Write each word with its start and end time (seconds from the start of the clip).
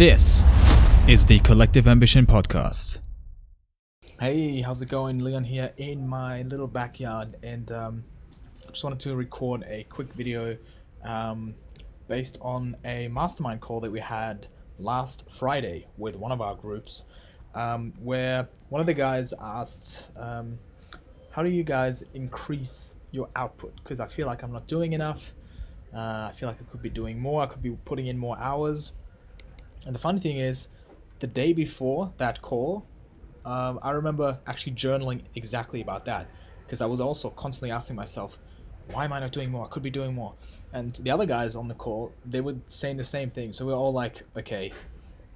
This 0.00 0.46
is 1.06 1.26
the 1.26 1.40
Collective 1.40 1.86
Ambition 1.86 2.24
Podcast. 2.24 3.00
Hey, 4.18 4.62
how's 4.62 4.80
it 4.80 4.88
going? 4.88 5.18
Leon 5.18 5.44
here 5.44 5.74
in 5.76 6.08
my 6.08 6.40
little 6.40 6.66
backyard, 6.66 7.36
and 7.42 7.70
um, 7.70 8.04
I 8.66 8.70
just 8.70 8.82
wanted 8.82 9.00
to 9.00 9.14
record 9.14 9.62
a 9.68 9.84
quick 9.90 10.10
video 10.14 10.56
um, 11.04 11.54
based 12.08 12.38
on 12.40 12.76
a 12.86 13.08
mastermind 13.08 13.60
call 13.60 13.78
that 13.80 13.92
we 13.92 14.00
had 14.00 14.46
last 14.78 15.30
Friday 15.30 15.86
with 15.98 16.16
one 16.16 16.32
of 16.32 16.40
our 16.40 16.54
groups, 16.54 17.04
um, 17.54 17.92
where 18.02 18.48
one 18.70 18.80
of 18.80 18.86
the 18.86 18.94
guys 18.94 19.34
asked, 19.38 20.12
um, 20.16 20.58
"How 21.30 21.42
do 21.42 21.50
you 21.50 21.62
guys 21.62 22.04
increase 22.14 22.96
your 23.10 23.28
output?" 23.36 23.76
Because 23.82 24.00
I 24.00 24.06
feel 24.06 24.26
like 24.26 24.42
I'm 24.44 24.52
not 24.52 24.66
doing 24.66 24.94
enough. 24.94 25.34
Uh, 25.94 26.28
I 26.30 26.32
feel 26.34 26.48
like 26.48 26.58
I 26.58 26.64
could 26.70 26.80
be 26.80 26.88
doing 26.88 27.20
more. 27.20 27.42
I 27.42 27.46
could 27.46 27.62
be 27.62 27.76
putting 27.84 28.06
in 28.06 28.16
more 28.16 28.38
hours. 28.38 28.92
And 29.86 29.94
the 29.94 29.98
funny 29.98 30.20
thing 30.20 30.38
is, 30.38 30.68
the 31.18 31.26
day 31.26 31.52
before 31.52 32.12
that 32.18 32.40
call, 32.42 32.86
um, 33.44 33.78
I 33.82 33.90
remember 33.90 34.38
actually 34.46 34.72
journaling 34.72 35.22
exactly 35.34 35.80
about 35.80 36.04
that 36.06 36.28
because 36.64 36.82
I 36.82 36.86
was 36.86 37.00
also 37.00 37.30
constantly 37.30 37.70
asking 37.70 37.96
myself, 37.96 38.38
why 38.92 39.04
am 39.04 39.12
I 39.12 39.20
not 39.20 39.32
doing 39.32 39.50
more? 39.50 39.66
I 39.66 39.68
could 39.68 39.82
be 39.82 39.90
doing 39.90 40.14
more. 40.14 40.34
And 40.72 40.94
the 40.96 41.10
other 41.10 41.26
guys 41.26 41.56
on 41.56 41.68
the 41.68 41.74
call, 41.74 42.12
they 42.24 42.40
were 42.40 42.56
saying 42.66 42.96
the 42.96 43.04
same 43.04 43.30
thing. 43.30 43.52
So 43.52 43.66
we 43.66 43.72
are 43.72 43.76
all 43.76 43.92
like, 43.92 44.22
okay, 44.36 44.72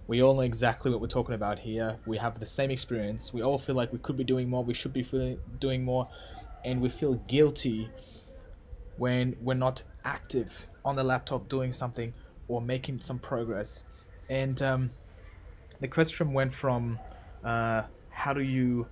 we 0.06 0.22
all 0.22 0.34
know 0.34 0.42
exactly 0.42 0.90
what 0.90 1.00
we're 1.00 1.06
talking 1.06 1.34
about 1.34 1.60
here. 1.60 1.98
We 2.06 2.18
have 2.18 2.38
the 2.38 2.46
same 2.46 2.70
experience. 2.70 3.32
We 3.32 3.42
all 3.42 3.58
feel 3.58 3.74
like 3.74 3.92
we 3.92 3.98
could 3.98 4.16
be 4.16 4.24
doing 4.24 4.48
more. 4.48 4.62
We 4.62 4.74
should 4.74 4.92
be 4.92 5.02
feeling, 5.02 5.38
doing 5.58 5.84
more. 5.84 6.08
And 6.64 6.80
we 6.80 6.88
feel 6.88 7.14
guilty 7.26 7.90
when 8.96 9.36
we're 9.40 9.54
not 9.54 9.82
active 10.04 10.68
on 10.84 10.96
the 10.96 11.04
laptop 11.04 11.48
doing 11.48 11.72
something 11.72 12.12
or 12.48 12.60
making 12.60 13.00
some 13.00 13.18
progress. 13.18 13.82
And 14.28 14.60
um, 14.62 14.90
the 15.80 15.88
question 15.88 16.32
went 16.32 16.52
from 16.52 16.98
uh, 17.44 17.82
how 18.10 18.32
do 18.32 18.40
you 18.40 18.86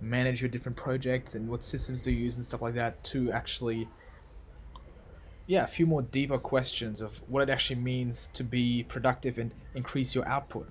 manage 0.00 0.42
your 0.42 0.48
different 0.48 0.76
projects 0.76 1.34
and 1.34 1.48
what 1.48 1.62
systems 1.62 2.00
do 2.00 2.10
you 2.10 2.18
use 2.18 2.36
and 2.36 2.44
stuff 2.44 2.62
like 2.62 2.74
that 2.74 3.02
to 3.02 3.32
actually 3.32 3.88
yeah 5.46 5.64
a 5.64 5.66
few 5.66 5.86
more 5.86 6.02
deeper 6.02 6.38
questions 6.38 7.00
of 7.00 7.20
what 7.28 7.42
it 7.42 7.50
actually 7.50 7.80
means 7.80 8.28
to 8.32 8.44
be 8.44 8.84
productive 8.84 9.38
and 9.38 9.52
increase 9.74 10.14
your 10.14 10.26
output. 10.28 10.68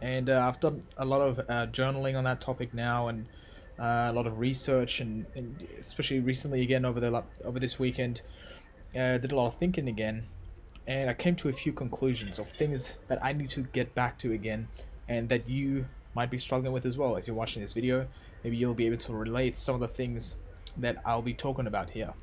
And 0.00 0.30
uh, 0.30 0.44
i've 0.46 0.60
done 0.60 0.82
a 0.96 1.04
lot 1.04 1.20
of 1.20 1.38
uh, 1.40 1.66
journaling 1.68 2.16
on 2.16 2.24
that 2.24 2.40
topic 2.40 2.72
now 2.72 3.08
and 3.08 3.26
uh, 3.78 4.08
a 4.10 4.12
lot 4.12 4.26
of 4.26 4.38
research 4.38 5.00
and, 5.00 5.26
and, 5.34 5.66
especially 5.78 6.20
recently 6.20 6.62
again 6.62 6.84
over 6.84 7.00
the 7.00 7.24
over 7.44 7.58
this 7.58 7.78
weekend 7.78 8.22
uh, 8.94 9.16
did 9.18 9.32
a 9.32 9.36
lot 9.36 9.46
of 9.46 9.54
thinking 9.54 9.88
again 9.88 10.26
and 10.90 11.08
i 11.08 11.14
came 11.14 11.34
to 11.34 11.48
a 11.48 11.52
few 11.52 11.72
conclusions 11.72 12.38
of 12.38 12.50
things 12.50 12.98
that 13.08 13.18
i 13.24 13.32
need 13.32 13.48
to 13.48 13.62
get 13.78 13.94
back 13.94 14.18
to 14.18 14.32
again 14.32 14.68
and 15.08 15.28
that 15.28 15.48
you 15.48 15.86
might 16.14 16.30
be 16.30 16.38
struggling 16.38 16.72
with 16.72 16.86
as 16.86 16.98
well 16.98 17.16
as 17.16 17.26
you're 17.26 17.36
watching 17.36 17.62
this 17.62 17.72
video. 17.72 18.06
Maybe 18.42 18.56
you'll 18.56 18.74
be 18.74 18.86
able 18.86 18.96
to 18.98 19.12
relate 19.12 19.56
some 19.56 19.74
of 19.74 19.80
the 19.80 19.88
things 19.88 20.36
that 20.76 20.98
I'll 21.04 21.22
be 21.22 21.34
talking 21.34 21.66
about 21.66 21.90
here. 21.90 22.14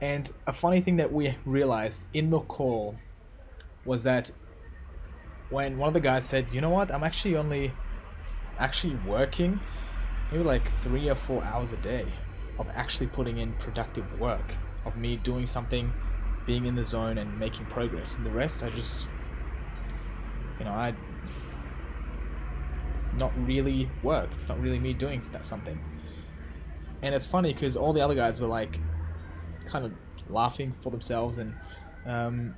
And 0.00 0.30
a 0.46 0.52
funny 0.52 0.80
thing 0.80 0.96
that 0.96 1.12
we 1.12 1.36
realized 1.44 2.08
in 2.12 2.30
the 2.30 2.40
call 2.40 2.96
was 3.84 4.04
that 4.04 4.30
when 5.50 5.78
one 5.78 5.88
of 5.88 5.94
the 5.94 6.00
guys 6.00 6.24
said, 6.24 6.52
you 6.52 6.60
know 6.60 6.70
what, 6.70 6.90
I'm 6.90 7.04
actually 7.04 7.36
only 7.36 7.72
actually 8.58 8.96
working 9.06 9.60
maybe 10.30 10.44
like 10.44 10.68
three 10.68 11.08
or 11.08 11.14
four 11.14 11.42
hours 11.44 11.72
a 11.72 11.76
day 11.78 12.06
of 12.58 12.68
actually 12.74 13.06
putting 13.06 13.38
in 13.38 13.52
productive 13.54 14.18
work, 14.18 14.54
of 14.84 14.96
me 14.96 15.16
doing 15.16 15.46
something, 15.46 15.92
being 16.46 16.66
in 16.66 16.74
the 16.74 16.84
zone 16.84 17.18
and 17.18 17.38
making 17.38 17.66
progress. 17.66 18.16
And 18.16 18.26
the 18.26 18.30
rest 18.30 18.62
I 18.62 18.70
just 18.70 19.06
you 20.58 20.64
know, 20.64 20.72
I 20.72 20.94
it's 22.90 23.08
not 23.16 23.32
really 23.46 23.90
work. 24.02 24.30
It's 24.38 24.48
not 24.48 24.60
really 24.60 24.78
me 24.78 24.92
doing 24.92 25.22
that 25.32 25.46
something. 25.46 25.78
And 27.02 27.14
it's 27.14 27.26
funny 27.26 27.52
because 27.52 27.76
all 27.76 27.92
the 27.92 28.00
other 28.00 28.14
guys 28.14 28.40
were 28.40 28.46
like, 28.46 28.78
kind 29.64 29.84
of 29.84 29.92
laughing 30.28 30.74
for 30.80 30.90
themselves, 30.90 31.38
and 31.38 31.54
um, 32.06 32.54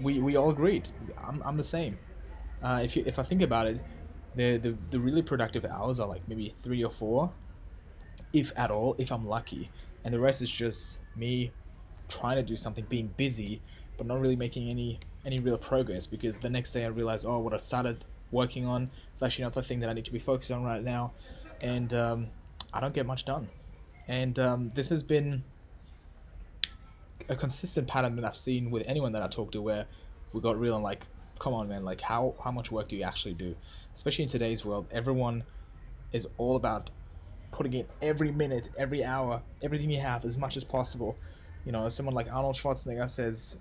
we 0.00 0.18
we 0.18 0.36
all 0.36 0.50
agreed. 0.50 0.88
I'm 1.22 1.42
I'm 1.44 1.56
the 1.56 1.64
same. 1.64 1.98
Uh, 2.62 2.80
if 2.82 2.96
you 2.96 3.04
if 3.06 3.18
I 3.18 3.22
think 3.22 3.42
about 3.42 3.66
it, 3.66 3.82
the, 4.34 4.56
the 4.56 4.76
the 4.90 4.98
really 4.98 5.22
productive 5.22 5.64
hours 5.64 6.00
are 6.00 6.08
like 6.08 6.26
maybe 6.26 6.54
three 6.62 6.82
or 6.82 6.90
four, 6.90 7.32
if 8.32 8.52
at 8.56 8.70
all, 8.70 8.96
if 8.98 9.12
I'm 9.12 9.26
lucky, 9.26 9.70
and 10.04 10.12
the 10.12 10.20
rest 10.20 10.42
is 10.42 10.50
just 10.50 11.00
me 11.14 11.52
trying 12.08 12.36
to 12.36 12.42
do 12.42 12.56
something, 12.56 12.84
being 12.88 13.12
busy, 13.16 13.60
but 13.96 14.06
not 14.06 14.20
really 14.20 14.36
making 14.36 14.68
any 14.68 15.00
any 15.24 15.40
real 15.40 15.58
progress 15.58 16.06
because 16.06 16.36
the 16.36 16.50
next 16.50 16.72
day 16.72 16.84
I 16.84 16.88
realized, 16.88 17.26
oh, 17.26 17.38
what 17.38 17.52
I 17.52 17.56
started 17.56 18.04
working 18.30 18.64
on 18.64 18.90
is 19.14 19.22
actually 19.22 19.44
not 19.44 19.54
the 19.54 19.62
thing 19.62 19.80
that 19.80 19.90
I 19.90 19.92
need 19.92 20.04
to 20.04 20.12
be 20.12 20.18
focused 20.18 20.52
on 20.52 20.62
right 20.62 20.82
now, 20.82 21.12
and 21.60 21.92
um, 21.94 22.28
I 22.72 22.80
don't 22.80 22.94
get 22.94 23.06
much 23.06 23.24
done. 23.24 23.48
And 24.08 24.38
um, 24.38 24.68
this 24.70 24.88
has 24.90 25.02
been 25.02 25.42
a 27.28 27.34
consistent 27.34 27.88
pattern 27.88 28.14
that 28.16 28.24
I've 28.24 28.36
seen 28.36 28.70
with 28.70 28.84
anyone 28.86 29.12
that 29.12 29.22
I 29.22 29.26
talk 29.26 29.50
to, 29.52 29.62
where 29.62 29.86
we 30.32 30.40
got 30.40 30.58
real 30.58 30.74
and 30.76 30.84
like, 30.84 31.06
come 31.38 31.54
on, 31.54 31.68
man, 31.68 31.84
like 31.84 32.00
how 32.00 32.34
how 32.42 32.50
much 32.50 32.70
work 32.70 32.88
do 32.88 32.96
you 32.96 33.02
actually 33.02 33.34
do? 33.34 33.56
Especially 33.94 34.24
in 34.24 34.28
today's 34.28 34.64
world, 34.64 34.86
everyone 34.92 35.44
is 36.12 36.26
all 36.38 36.56
about 36.56 36.90
putting 37.50 37.72
in 37.72 37.86
every 38.02 38.30
minute, 38.30 38.68
every 38.78 39.02
hour, 39.02 39.42
everything 39.62 39.90
you 39.90 40.00
have 40.00 40.24
as 40.24 40.36
much 40.36 40.56
as 40.56 40.64
possible. 40.64 41.16
You 41.66 41.72
know, 41.72 41.88
someone 41.88 42.14
like 42.14 42.32
Arnold 42.32 42.54
Schwarzenegger 42.54 43.08
says, 43.08 43.58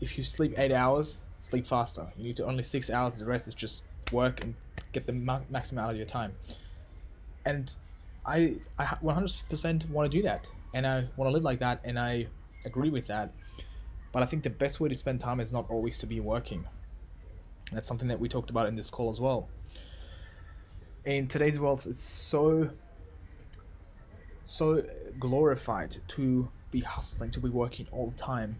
if 0.00 0.18
you 0.18 0.24
sleep 0.24 0.58
eight 0.58 0.72
hours, 0.72 1.22
sleep 1.38 1.66
faster. 1.66 2.12
You 2.16 2.24
need 2.24 2.36
to 2.36 2.44
only 2.44 2.64
six 2.64 2.90
hours. 2.90 3.16
The 3.16 3.24
rest 3.24 3.46
is 3.46 3.54
just 3.54 3.82
work 4.10 4.42
and 4.42 4.54
get 4.90 5.06
the 5.06 5.12
ma- 5.12 5.40
maximum 5.48 5.84
out 5.84 5.92
of 5.92 5.96
your 5.96 6.06
time. 6.06 6.34
And 7.46 7.74
I, 8.26 8.56
I 8.76 8.84
100% 8.84 9.88
want 9.88 10.10
to 10.10 10.18
do 10.18 10.22
that, 10.24 10.48
and 10.74 10.84
I 10.84 11.08
want 11.16 11.28
to 11.28 11.32
live 11.32 11.44
like 11.44 11.60
that, 11.60 11.80
and 11.84 11.98
I 11.98 12.26
agree 12.64 12.90
with 12.90 13.06
that. 13.06 13.32
But 14.10 14.24
I 14.24 14.26
think 14.26 14.42
the 14.42 14.50
best 14.50 14.80
way 14.80 14.88
to 14.88 14.94
spend 14.94 15.20
time 15.20 15.38
is 15.38 15.52
not 15.52 15.70
always 15.70 15.98
to 15.98 16.06
be 16.06 16.18
working. 16.18 16.66
That's 17.72 17.88
something 17.88 18.08
that 18.08 18.20
we 18.20 18.28
talked 18.28 18.50
about 18.50 18.66
in 18.66 18.74
this 18.74 18.90
call 18.90 19.10
as 19.10 19.20
well. 19.20 19.48
In 21.04 21.28
today's 21.28 21.58
world, 21.58 21.84
it's 21.86 21.98
so 21.98 22.70
so 24.44 24.84
glorified 25.20 25.96
to 26.08 26.48
be 26.72 26.80
hustling, 26.80 27.30
to 27.30 27.40
be 27.40 27.48
working 27.48 27.86
all 27.92 28.08
the 28.08 28.16
time 28.16 28.56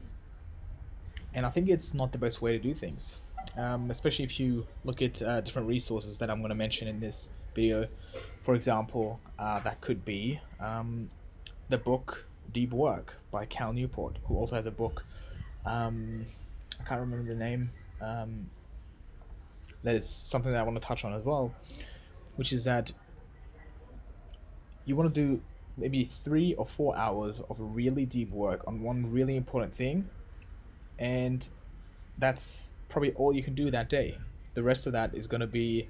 and 1.35 1.47
I 1.47 1.51
think 1.51 1.69
it's 1.69 1.95
not 1.95 2.13
the 2.13 2.19
best 2.19 2.43
way 2.43 2.53
to 2.53 2.59
do 2.59 2.75
things. 2.75 3.17
Um, 3.57 3.91
especially 3.91 4.25
if 4.25 4.41
you 4.41 4.67
look 4.85 5.03
at 5.03 5.23
uh, 5.23 5.41
different 5.41 5.69
resources 5.69 6.19
that 6.19 6.31
I'm 6.31 6.39
going 6.39 6.51
to 6.51 6.55
mention 6.55 6.89
in 6.89 7.01
this 7.01 7.31
video. 7.55 7.87
For 8.41 8.55
example, 8.55 9.21
uh, 9.39 9.61
that 9.61 9.81
could 9.81 10.05
be 10.05 10.41
um, 10.61 11.11
the 11.69 11.79
book 11.79 12.27
Deep 12.53 12.73
Work 12.73 13.15
by 13.31 13.45
Cal 13.47 13.73
Newport, 13.73 14.19
who 14.25 14.37
also 14.37 14.57
has 14.57 14.67
a 14.67 14.71
book. 14.71 15.05
Um, 15.67 16.27
I 16.81 16.85
can't 16.85 17.01
remember 17.01 17.29
the 17.29 17.39
name. 17.39 17.71
Um, 18.01 18.51
that 19.83 19.97
is 19.97 20.09
something 20.09 20.53
that 20.53 20.59
I 20.59 20.63
want 20.63 20.81
to 20.81 20.87
touch 20.87 21.05
on 21.05 21.13
as 21.13 21.25
well, 21.25 21.53
which 22.37 22.53
is 22.53 22.65
that 22.65 22.93
you 24.85 24.97
want 24.97 25.13
to 25.15 25.21
do 25.21 25.41
maybe 25.77 26.05
three 26.05 26.55
or 26.55 26.67
four 26.67 26.97
hours 26.97 27.41
of 27.49 27.57
really 27.61 28.05
deep 28.05 28.31
work 28.31 28.67
on 28.67 28.83
one 28.83 29.11
really 29.11 29.37
important 29.37 29.73
thing 29.73 30.09
and 30.99 31.49
that's 32.19 32.75
probably 32.89 33.13
all 33.15 33.35
you 33.35 33.43
can 33.43 33.55
do 33.55 33.71
that 33.71 33.89
day. 33.89 34.17
The 34.55 34.63
rest 34.63 34.87
of 34.87 34.93
that 34.93 35.15
is 35.15 35.27
going 35.27 35.41
to 35.41 35.47
be 35.47 35.89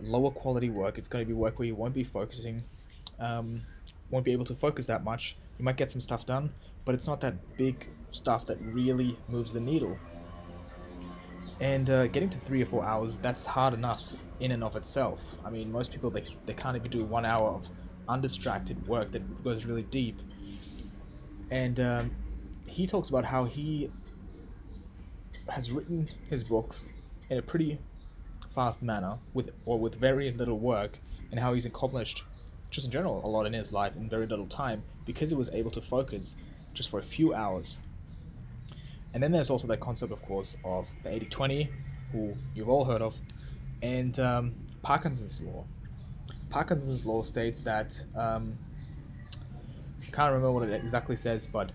lower 0.00 0.30
quality 0.30 0.70
work. 0.70 0.98
It's 0.98 1.08
going 1.08 1.24
to 1.24 1.26
be 1.26 1.34
work 1.34 1.58
where 1.58 1.66
you 1.66 1.74
won't 1.74 1.94
be 1.94 2.04
focusing, 2.04 2.64
um, 3.20 3.62
won't 4.10 4.24
be 4.24 4.32
able 4.32 4.46
to 4.46 4.54
focus 4.54 4.86
that 4.86 5.04
much. 5.04 5.36
You 5.58 5.64
might 5.64 5.76
get 5.76 5.90
some 5.90 6.00
stuff 6.00 6.24
done, 6.24 6.52
but 6.84 6.94
it's 6.94 7.06
not 7.06 7.20
that 7.20 7.34
big 7.56 7.86
stuff 8.10 8.46
that 8.46 8.58
really 8.62 9.16
moves 9.28 9.52
the 9.52 9.60
needle. 9.60 9.98
And 11.60 11.90
uh, 11.90 12.06
getting 12.06 12.30
to 12.30 12.38
three 12.38 12.62
or 12.62 12.66
four 12.66 12.84
hours, 12.84 13.18
that's 13.18 13.44
hard 13.44 13.74
enough 13.74 14.02
in 14.40 14.52
and 14.52 14.62
of 14.62 14.76
itself. 14.76 15.34
I 15.44 15.50
mean, 15.50 15.70
most 15.70 15.90
people, 15.90 16.10
they, 16.10 16.24
they 16.46 16.54
can't 16.54 16.76
even 16.76 16.90
do 16.90 17.04
one 17.04 17.24
hour 17.24 17.48
of 17.48 17.68
undistracted 18.08 18.86
work 18.86 19.10
that 19.12 19.44
goes 19.44 19.64
really 19.64 19.82
deep. 19.84 20.20
And 21.50 21.78
um, 21.80 22.10
he 22.66 22.86
talks 22.86 23.08
about 23.08 23.24
how 23.24 23.44
he 23.44 23.90
has 25.48 25.70
written 25.70 26.08
his 26.28 26.44
books 26.44 26.90
in 27.30 27.38
a 27.38 27.42
pretty 27.42 27.78
fast 28.50 28.82
manner 28.82 29.18
with 29.34 29.50
or 29.66 29.78
with 29.78 29.94
very 29.94 30.32
little 30.32 30.58
work 30.58 30.98
and 31.30 31.40
how 31.40 31.54
he's 31.54 31.66
accomplished 31.66 32.24
just 32.70 32.86
in 32.86 32.90
general 32.90 33.24
a 33.24 33.28
lot 33.28 33.46
in 33.46 33.52
his 33.52 33.72
life 33.72 33.96
in 33.96 34.08
very 34.08 34.26
little 34.26 34.46
time 34.46 34.82
because 35.06 35.30
he 35.30 35.36
was 35.36 35.48
able 35.50 35.70
to 35.70 35.80
focus 35.80 36.36
just 36.74 36.90
for 36.90 36.98
a 36.98 37.02
few 37.02 37.32
hours 37.32 37.78
and 39.14 39.22
then 39.22 39.32
there's 39.32 39.50
also 39.50 39.66
that 39.66 39.80
concept 39.80 40.12
of 40.12 40.20
course 40.22 40.56
of 40.64 40.88
the 41.02 41.08
80-20 41.08 41.68
who 42.12 42.34
you've 42.54 42.68
all 42.68 42.84
heard 42.84 43.02
of 43.02 43.14
and 43.82 44.18
um, 44.18 44.54
parkinson's 44.82 45.40
law 45.40 45.64
parkinson's 46.50 47.04
law 47.04 47.22
states 47.22 47.62
that 47.62 48.02
um, 48.16 48.56
I 50.02 50.10
can't 50.10 50.32
remember 50.32 50.52
what 50.52 50.68
it 50.68 50.72
exactly 50.72 51.16
says 51.16 51.46
but 51.46 51.72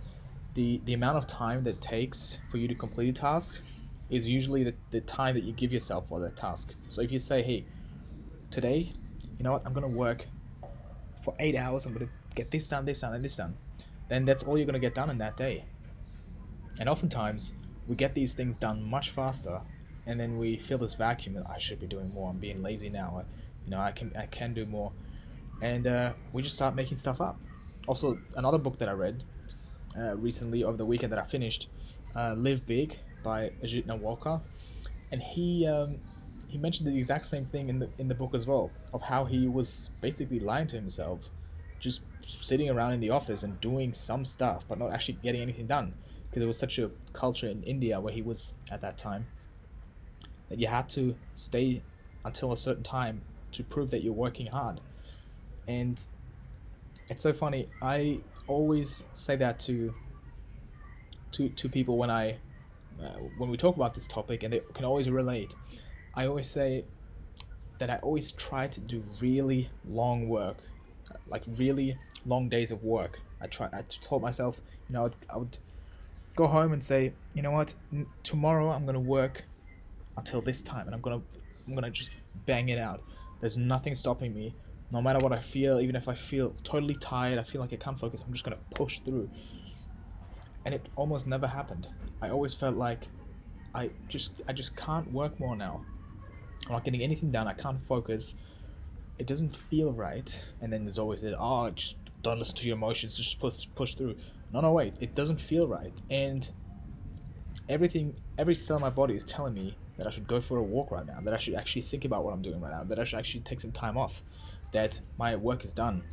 the 0.53 0.81
the 0.85 0.93
amount 0.93 1.17
of 1.17 1.27
time 1.27 1.63
that 1.63 1.81
takes 1.81 2.39
for 2.49 2.57
you 2.57 2.67
to 2.67 2.75
complete 2.75 3.09
a 3.09 3.13
task 3.13 3.61
is 4.09 4.29
usually 4.29 4.63
the, 4.63 4.73
the 4.91 5.01
time 5.01 5.35
that 5.35 5.43
you 5.43 5.53
give 5.53 5.73
yourself 5.73 6.07
for 6.07 6.19
that 6.19 6.35
task. 6.35 6.73
So 6.89 7.01
if 7.01 7.11
you 7.11 7.17
say, 7.19 7.41
hey, 7.41 7.65
today, 8.51 8.93
you 9.37 9.43
know 9.43 9.53
what, 9.53 9.63
I'm 9.65 9.73
gonna 9.73 9.87
work 9.87 10.27
for 11.21 11.33
eight 11.39 11.55
hours, 11.55 11.85
I'm 11.85 11.93
gonna 11.93 12.09
get 12.35 12.51
this 12.51 12.67
done, 12.67 12.85
this 12.85 13.01
done, 13.01 13.15
and 13.15 13.25
this 13.25 13.37
done, 13.37 13.55
then 14.09 14.25
that's 14.25 14.43
all 14.43 14.57
you're 14.57 14.67
gonna 14.67 14.79
get 14.79 14.93
done 14.93 15.09
in 15.09 15.17
that 15.17 15.35
day. 15.35 15.65
And 16.79 16.87
oftentimes 16.87 17.53
we 17.87 17.95
get 17.95 18.13
these 18.13 18.33
things 18.33 18.57
done 18.57 18.83
much 18.83 19.09
faster 19.09 19.61
and 20.05 20.19
then 20.19 20.37
we 20.37 20.57
feel 20.57 20.77
this 20.77 20.95
vacuum 20.95 21.35
that 21.35 21.49
I 21.49 21.57
should 21.57 21.79
be 21.79 21.87
doing 21.87 22.13
more. 22.13 22.29
I'm 22.29 22.37
being 22.37 22.61
lazy 22.61 22.89
now. 22.89 23.23
You 23.65 23.71
know, 23.71 23.79
I 23.79 23.91
can 23.91 24.11
I 24.15 24.25
can 24.25 24.53
do 24.53 24.65
more, 24.65 24.91
and 25.61 25.87
uh, 25.87 26.13
we 26.31 26.41
just 26.41 26.55
start 26.55 26.75
making 26.75 26.97
stuff 26.97 27.21
up. 27.21 27.39
Also, 27.87 28.17
another 28.35 28.57
book 28.57 28.77
that 28.79 28.89
I 28.89 28.93
read 28.93 29.23
uh, 29.97 30.15
recently 30.17 30.63
over 30.63 30.77
the 30.77 30.85
weekend 30.85 31.11
that 31.11 31.19
I 31.19 31.25
finished, 31.25 31.69
uh, 32.15 32.33
"Live 32.37 32.65
Big" 32.65 32.97
by 33.23 33.51
Ajit 33.63 33.85
Nawalkar, 33.85 34.41
and 35.11 35.21
he 35.21 35.65
um, 35.65 35.97
he 36.47 36.57
mentioned 36.57 36.91
the 36.91 36.97
exact 36.97 37.25
same 37.25 37.45
thing 37.45 37.69
in 37.69 37.79
the 37.79 37.89
in 37.97 38.07
the 38.07 38.15
book 38.15 38.35
as 38.35 38.45
well 38.45 38.71
of 38.93 39.01
how 39.01 39.25
he 39.25 39.47
was 39.47 39.89
basically 40.01 40.39
lying 40.39 40.67
to 40.67 40.75
himself, 40.75 41.29
just 41.79 42.01
sitting 42.21 42.69
around 42.69 42.93
in 42.93 42.99
the 42.99 43.09
office 43.09 43.43
and 43.43 43.59
doing 43.59 43.93
some 43.93 44.23
stuff, 44.25 44.65
but 44.67 44.77
not 44.77 44.91
actually 44.91 45.17
getting 45.23 45.41
anything 45.41 45.67
done. 45.67 45.93
Because 46.29 46.43
it 46.43 46.47
was 46.47 46.57
such 46.57 46.79
a 46.79 46.89
culture 47.11 47.47
in 47.47 47.61
India 47.63 47.99
where 47.99 48.13
he 48.13 48.21
was 48.21 48.53
at 48.71 48.81
that 48.81 48.97
time 48.97 49.27
that 50.49 50.59
you 50.59 50.67
had 50.67 50.89
to 50.89 51.15
stay 51.35 51.83
until 52.25 52.51
a 52.51 52.57
certain 52.57 52.83
time 52.83 53.21
to 53.53 53.63
prove 53.63 53.91
that 53.91 54.03
you're 54.03 54.13
working 54.13 54.47
hard. 54.47 54.81
And 55.67 56.05
it's 57.09 57.21
so 57.21 57.33
funny. 57.33 57.69
I 57.81 58.19
always 58.47 59.05
say 59.13 59.35
that 59.37 59.59
to 59.61 59.93
to 61.33 61.49
to 61.49 61.69
people 61.69 61.97
when 61.97 62.09
I 62.09 62.37
uh, 63.01 63.17
when 63.37 63.49
we 63.49 63.57
talk 63.57 63.75
about 63.75 63.93
this 63.93 64.07
topic, 64.07 64.43
and 64.43 64.53
they 64.53 64.61
can 64.73 64.85
always 64.85 65.09
relate. 65.09 65.55
I 66.15 66.27
always 66.27 66.49
say 66.49 66.85
that 67.79 67.89
I 67.89 67.97
always 67.97 68.31
try 68.31 68.67
to 68.67 68.79
do 68.79 69.03
really 69.19 69.69
long 69.87 70.29
work, 70.29 70.57
like 71.27 71.43
really 71.47 71.97
long 72.25 72.49
days 72.49 72.71
of 72.71 72.83
work. 72.83 73.19
I 73.41 73.47
try. 73.47 73.67
I 73.73 73.83
told 74.01 74.21
myself, 74.21 74.61
you 74.87 74.93
know, 74.93 74.99
I 74.99 75.03
would, 75.03 75.15
I 75.29 75.37
would 75.37 75.57
go 76.35 76.47
home 76.47 76.71
and 76.71 76.83
say, 76.83 77.13
you 77.33 77.41
know 77.41 77.51
what, 77.51 77.73
N- 77.91 78.07
tomorrow 78.23 78.71
I'm 78.71 78.85
gonna 78.85 78.99
work 78.99 79.43
until 80.17 80.41
this 80.41 80.61
time, 80.61 80.85
and 80.85 80.95
I'm 80.95 81.01
gonna 81.01 81.21
I'm 81.67 81.73
gonna 81.73 81.89
just 81.89 82.11
bang 82.45 82.69
it 82.69 82.79
out. 82.79 83.01
There's 83.43 83.57
nothing 83.57 83.93
stopping 83.93 84.33
me. 84.33 84.55
No 84.89 85.01
matter 85.01 85.19
what 85.19 85.33
I 85.33 85.39
feel, 85.39 85.81
even 85.81 85.97
if 85.97 86.07
I 86.07 86.13
feel 86.13 86.55
totally 86.63 86.95
tired, 86.95 87.37
I 87.37 87.43
feel 87.43 87.59
like 87.59 87.73
I 87.73 87.75
can't 87.75 87.99
focus. 87.99 88.23
I'm 88.25 88.31
just 88.31 88.45
gonna 88.45 88.63
push 88.73 88.99
through. 88.99 89.29
And 90.63 90.73
it 90.73 90.87
almost 90.95 91.27
never 91.27 91.45
happened. 91.45 91.89
I 92.21 92.29
always 92.29 92.53
felt 92.53 92.77
like 92.77 93.09
I 93.75 93.89
just 94.07 94.31
I 94.47 94.53
just 94.53 94.77
can't 94.77 95.11
work 95.11 95.41
more 95.41 95.57
now. 95.57 95.83
I'm 96.67 96.71
not 96.71 96.85
getting 96.85 97.01
anything 97.01 97.31
done. 97.31 97.49
I 97.49 97.51
can't 97.51 97.77
focus. 97.77 98.35
It 99.19 99.27
doesn't 99.27 99.53
feel 99.53 99.91
right. 99.91 100.41
And 100.61 100.71
then 100.71 100.85
there's 100.85 100.97
always 100.97 101.19
that 101.23 101.35
oh 101.37 101.69
just 101.71 101.97
don't 102.21 102.39
listen 102.39 102.55
to 102.55 102.65
your 102.65 102.77
emotions. 102.77 103.17
Just 103.17 103.41
push 103.41 103.67
push 103.75 103.95
through. 103.95 104.15
No 104.53 104.61
no 104.61 104.71
wait. 104.71 104.93
It 105.01 105.15
doesn't 105.15 105.41
feel 105.41 105.67
right. 105.67 105.93
And 106.09 106.49
everything 107.67 108.15
every 108.37 108.55
cell 108.55 108.77
in 108.77 108.81
my 108.81 108.89
body 108.89 109.15
is 109.15 109.23
telling 109.25 109.53
me 109.53 109.75
that 109.97 110.07
I 110.07 110.09
should 110.09 110.27
go 110.27 110.41
for 110.41 110.57
a 110.57 110.63
walk 110.63 110.91
right 110.91 111.05
now, 111.05 111.19
that 111.21 111.33
I 111.33 111.37
should 111.37 111.55
actually 111.55 111.83
think 111.83 112.05
about 112.05 112.23
what 112.23 112.33
I'm 112.33 112.41
doing 112.41 112.59
right 112.59 112.71
now, 112.71 112.83
that 112.83 112.99
I 112.99 113.03
should 113.03 113.19
actually 113.19 113.41
take 113.41 113.61
some 113.61 113.71
time 113.71 113.97
off, 113.97 114.23
that 114.71 115.01
my 115.17 115.35
work 115.35 115.63
is 115.63 115.73
done. 115.73 116.03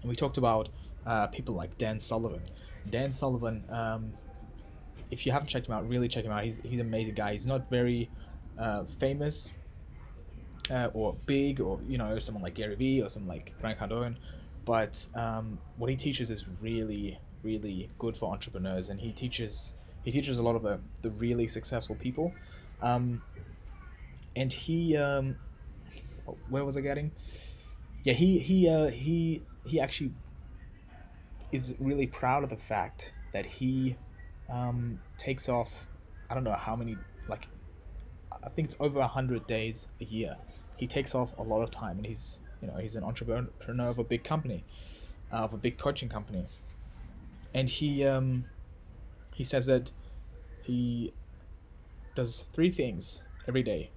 And 0.00 0.08
we 0.08 0.16
talked 0.16 0.38
about 0.38 0.68
uh, 1.06 1.26
people 1.28 1.54
like 1.54 1.76
Dan 1.78 1.98
Sullivan. 1.98 2.42
Dan 2.90 3.12
Sullivan, 3.12 3.64
um, 3.70 4.12
if 5.10 5.26
you 5.26 5.32
haven't 5.32 5.48
checked 5.48 5.68
him 5.68 5.74
out, 5.74 5.88
really 5.88 6.08
check 6.08 6.24
him 6.24 6.32
out. 6.32 6.44
He's, 6.44 6.58
he's 6.58 6.80
an 6.80 6.86
amazing 6.86 7.14
guy. 7.14 7.32
He's 7.32 7.46
not 7.46 7.68
very 7.68 8.10
uh, 8.58 8.84
famous 8.84 9.50
uh, 10.70 10.88
or 10.94 11.14
big 11.26 11.60
or, 11.60 11.80
you 11.86 11.98
know, 11.98 12.18
someone 12.18 12.42
like 12.42 12.54
Gary 12.54 12.74
Vee 12.74 13.02
or 13.02 13.08
someone 13.08 13.36
like 13.36 13.54
Grant 13.60 13.78
Cardone, 13.78 14.16
but 14.64 15.06
um, 15.14 15.58
what 15.76 15.90
he 15.90 15.96
teaches 15.96 16.30
is 16.30 16.48
really, 16.62 17.18
really 17.42 17.90
good 17.98 18.16
for 18.16 18.32
entrepreneurs. 18.32 18.88
And 18.88 18.98
he 18.98 19.12
teaches 19.12 19.74
he 20.04 20.10
teaches 20.10 20.38
a 20.38 20.42
lot 20.42 20.54
of 20.54 20.62
the, 20.62 20.78
the 21.02 21.10
really 21.10 21.46
successful 21.46 21.96
people 21.96 22.32
um, 22.82 23.22
and 24.36 24.52
he, 24.52 24.96
um, 24.96 25.36
where 26.48 26.64
was 26.64 26.76
I 26.76 26.80
getting? 26.80 27.12
Yeah, 28.04 28.12
he 28.12 28.38
he 28.38 28.68
uh, 28.68 28.88
he 28.88 29.42
he 29.66 29.80
actually 29.80 30.12
is 31.52 31.74
really 31.78 32.06
proud 32.06 32.44
of 32.44 32.50
the 32.50 32.56
fact 32.56 33.12
that 33.32 33.46
he 33.46 33.96
um, 34.50 35.00
takes 35.16 35.48
off. 35.48 35.88
I 36.28 36.34
don't 36.34 36.44
know 36.44 36.52
how 36.52 36.76
many 36.76 36.98
like 37.28 37.48
I 38.42 38.50
think 38.50 38.66
it's 38.66 38.76
over 38.78 39.00
a 39.00 39.08
hundred 39.08 39.46
days 39.46 39.88
a 40.00 40.04
year. 40.04 40.36
He 40.76 40.86
takes 40.86 41.14
off 41.14 41.36
a 41.38 41.42
lot 41.42 41.62
of 41.62 41.70
time, 41.70 41.96
and 41.96 42.06
he's 42.06 42.38
you 42.60 42.68
know 42.68 42.76
he's 42.76 42.96
an 42.96 43.04
entrepreneur 43.04 43.88
of 43.88 43.98
a 43.98 44.04
big 44.04 44.24
company, 44.24 44.64
uh, 45.32 45.36
of 45.36 45.54
a 45.54 45.58
big 45.58 45.78
coaching 45.78 46.10
company, 46.10 46.44
and 47.54 47.70
he 47.70 48.04
um, 48.04 48.44
he 49.34 49.44
says 49.44 49.66
that 49.66 49.92
he 50.62 51.12
does 52.14 52.44
three 52.52 52.70
things 52.70 53.20
every 53.46 53.62
day, 53.62 53.90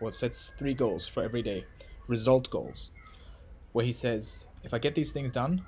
or 0.00 0.10
sets 0.10 0.50
three 0.58 0.74
goals 0.74 1.06
for 1.06 1.22
every 1.22 1.42
day, 1.42 1.66
result 2.08 2.50
goals, 2.50 2.90
where 3.72 3.84
he 3.84 3.92
says, 3.92 4.46
if 4.64 4.74
I 4.74 4.78
get 4.78 4.94
these 4.94 5.12
things 5.12 5.30
done, 5.30 5.62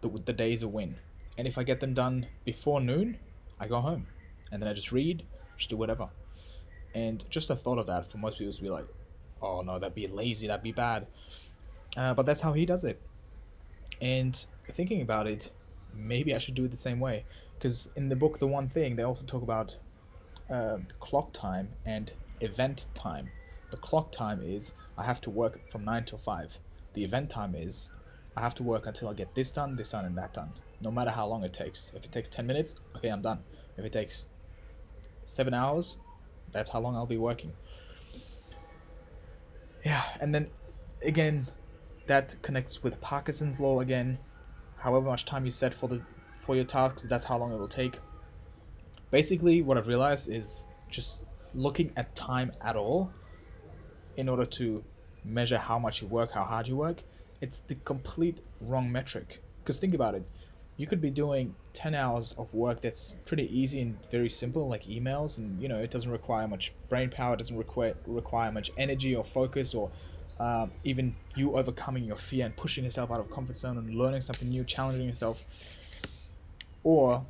the, 0.00 0.08
the 0.24 0.32
day 0.32 0.52
is 0.52 0.62
a 0.62 0.68
win. 0.68 0.96
And 1.38 1.46
if 1.46 1.58
I 1.58 1.62
get 1.62 1.80
them 1.80 1.94
done 1.94 2.26
before 2.44 2.80
noon, 2.80 3.18
I 3.60 3.68
go 3.68 3.80
home. 3.80 4.06
And 4.50 4.60
then 4.60 4.68
I 4.68 4.72
just 4.72 4.90
read, 4.90 5.24
just 5.56 5.70
do 5.70 5.76
whatever. 5.76 6.08
And 6.94 7.24
just 7.30 7.48
the 7.48 7.56
thought 7.56 7.78
of 7.78 7.86
that 7.86 8.10
for 8.10 8.18
most 8.18 8.38
people 8.38 8.52
to 8.52 8.62
be 8.62 8.68
like, 8.68 8.86
oh 9.40 9.60
no, 9.60 9.78
that'd 9.78 9.94
be 9.94 10.06
lazy, 10.06 10.48
that'd 10.48 10.62
be 10.62 10.72
bad. 10.72 11.06
Uh, 11.96 12.14
but 12.14 12.26
that's 12.26 12.40
how 12.40 12.52
he 12.52 12.66
does 12.66 12.84
it. 12.84 13.00
And 14.00 14.44
thinking 14.72 15.02
about 15.02 15.26
it, 15.26 15.50
maybe 15.94 16.34
I 16.34 16.38
should 16.38 16.54
do 16.54 16.64
it 16.64 16.70
the 16.70 16.76
same 16.76 17.00
way. 17.00 17.24
Because 17.58 17.88
in 17.96 18.08
the 18.08 18.16
book, 18.16 18.38
The 18.38 18.46
One 18.46 18.68
Thing, 18.68 18.96
they 18.96 19.02
also 19.02 19.24
talk 19.24 19.42
about 19.42 19.76
uh, 20.50 20.78
clock 20.98 21.32
time 21.32 21.70
and 21.84 22.12
event 22.40 22.86
time. 22.94 23.30
The 23.70 23.76
clock 23.76 24.10
time 24.12 24.42
is 24.42 24.72
I 24.96 25.04
have 25.04 25.20
to 25.22 25.30
work 25.30 25.70
from 25.70 25.84
9 25.84 26.04
till 26.04 26.18
5. 26.18 26.58
The 26.94 27.04
event 27.04 27.30
time 27.30 27.54
is 27.54 27.90
I 28.36 28.40
have 28.40 28.54
to 28.56 28.62
work 28.62 28.86
until 28.86 29.08
I 29.08 29.14
get 29.14 29.34
this 29.34 29.50
done, 29.50 29.76
this 29.76 29.90
done, 29.90 30.04
and 30.04 30.16
that 30.16 30.32
done. 30.32 30.52
No 30.80 30.90
matter 30.90 31.10
how 31.10 31.26
long 31.26 31.44
it 31.44 31.52
takes. 31.52 31.92
If 31.94 32.04
it 32.04 32.12
takes 32.12 32.28
10 32.28 32.46
minutes, 32.46 32.76
okay, 32.96 33.08
I'm 33.08 33.22
done. 33.22 33.40
If 33.76 33.84
it 33.84 33.92
takes 33.92 34.26
7 35.26 35.52
hours, 35.54 35.98
that's 36.52 36.70
how 36.70 36.80
long 36.80 36.96
I'll 36.96 37.06
be 37.06 37.18
working. 37.18 37.52
Yeah, 39.84 40.02
and 40.20 40.34
then 40.34 40.48
again, 41.04 41.46
that 42.06 42.36
connects 42.42 42.82
with 42.82 43.00
Parkinson's 43.00 43.60
law 43.60 43.80
again. 43.80 44.18
However 44.80 45.06
much 45.06 45.24
time 45.24 45.44
you 45.44 45.50
set 45.50 45.72
for 45.72 45.88
the 45.88 46.02
for 46.38 46.56
your 46.56 46.64
tasks, 46.64 47.02
that's 47.02 47.24
how 47.24 47.38
long 47.38 47.52
it 47.52 47.58
will 47.58 47.68
take 47.68 48.00
basically 49.10 49.62
what 49.62 49.76
I've 49.76 49.88
realized 49.88 50.28
is 50.28 50.66
just 50.88 51.22
looking 51.54 51.92
at 51.96 52.14
time 52.14 52.52
at 52.60 52.76
all 52.76 53.12
in 54.16 54.28
order 54.28 54.44
to 54.44 54.84
measure 55.24 55.58
how 55.58 55.78
much 55.78 56.02
you 56.02 56.08
work, 56.08 56.32
how 56.32 56.44
hard 56.44 56.68
you 56.68 56.76
work, 56.76 57.02
it's 57.40 57.60
the 57.66 57.74
complete 57.74 58.40
wrong 58.60 58.90
metric. 58.90 59.42
Because 59.62 59.78
think 59.78 59.94
about 59.94 60.14
it, 60.14 60.26
you 60.76 60.86
could 60.86 61.00
be 61.00 61.10
doing 61.10 61.54
10 61.72 61.94
hours 61.94 62.34
of 62.38 62.54
work 62.54 62.80
that's 62.80 63.14
pretty 63.24 63.44
easy 63.56 63.80
and 63.80 63.98
very 64.10 64.28
simple, 64.28 64.68
like 64.68 64.84
emails, 64.84 65.38
and 65.38 65.60
you 65.60 65.68
know, 65.68 65.78
it 65.78 65.90
doesn't 65.90 66.10
require 66.10 66.46
much 66.48 66.72
brain 66.88 67.10
power, 67.10 67.34
it 67.34 67.38
doesn't 67.38 67.56
require, 67.56 67.94
require 68.06 68.50
much 68.50 68.70
energy 68.78 69.14
or 69.14 69.24
focus 69.24 69.74
or 69.74 69.90
uh, 70.40 70.66
even 70.84 71.14
you 71.36 71.54
overcoming 71.54 72.04
your 72.04 72.16
fear 72.16 72.46
and 72.46 72.56
pushing 72.56 72.82
yourself 72.82 73.10
out 73.10 73.20
of 73.20 73.30
comfort 73.30 73.58
zone 73.58 73.76
and 73.76 73.94
learning 73.94 74.22
something 74.22 74.48
new, 74.48 74.64
challenging 74.64 75.06
yourself. 75.06 75.44
Or 76.82 77.26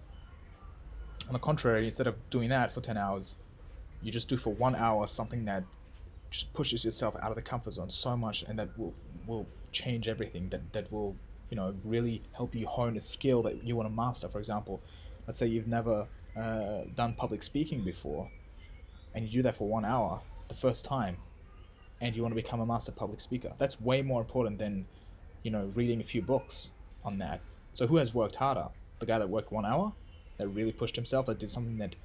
on 1.26 1.32
the 1.32 1.40
contrary, 1.40 1.86
instead 1.86 2.06
of 2.06 2.14
doing 2.30 2.48
that 2.50 2.72
for 2.72 2.80
10 2.80 2.96
hours, 2.96 3.34
you 4.00 4.12
just 4.12 4.28
do 4.28 4.36
for 4.36 4.54
one 4.54 4.76
hour 4.76 5.08
something 5.08 5.44
that 5.46 5.64
just 6.30 6.54
pushes 6.54 6.84
yourself 6.84 7.16
out 7.20 7.30
of 7.30 7.34
the 7.34 7.42
comfort 7.42 7.74
zone 7.74 7.90
so 7.90 8.16
much 8.16 8.44
and 8.44 8.56
that 8.60 8.78
will 8.78 8.94
will 9.26 9.46
change 9.72 10.06
everything 10.06 10.48
that 10.50 10.72
that 10.72 10.90
will 10.92 11.16
you 11.50 11.56
know 11.56 11.74
really 11.84 12.22
help 12.32 12.54
you 12.54 12.66
hone 12.66 12.96
a 12.96 13.00
skill 13.00 13.42
that 13.42 13.64
you 13.64 13.74
want 13.74 13.88
to 13.88 13.94
master 13.94 14.28
for 14.28 14.38
example 14.38 14.80
let's 15.26 15.40
say 15.40 15.46
you've 15.46 15.66
never 15.66 16.06
uh, 16.36 16.82
done 16.94 17.12
public 17.14 17.42
speaking 17.42 17.82
before 17.82 18.30
and 19.12 19.24
you 19.26 19.30
do 19.30 19.42
that 19.42 19.56
for 19.56 19.68
one 19.68 19.84
hour 19.84 20.20
the 20.48 20.54
first 20.54 20.84
time 20.84 21.16
and 22.00 22.16
you 22.16 22.22
want 22.22 22.32
to 22.32 22.36
become 22.36 22.60
a 22.60 22.66
master 22.66 22.92
public 22.92 23.20
speaker 23.20 23.52
that's 23.58 23.80
way 23.80 24.02
more 24.02 24.20
important 24.20 24.58
than 24.58 24.86
you 25.42 25.50
know 25.50 25.70
reading 25.74 26.00
a 26.00 26.04
few 26.04 26.22
books 26.22 26.70
on 27.04 27.18
that 27.18 27.40
so 27.72 27.86
who 27.86 27.96
has 27.96 28.14
worked 28.14 28.36
harder 28.36 28.68
the 28.98 29.06
guy 29.06 29.18
that 29.18 29.28
worked 29.28 29.50
one 29.50 29.64
hour 29.64 29.92
that 30.40 30.48
really 30.48 30.72
pushed 30.72 30.96
himself, 30.96 31.26
that 31.26 31.38
did 31.38 31.50
something 31.50 31.76
that 31.78 31.96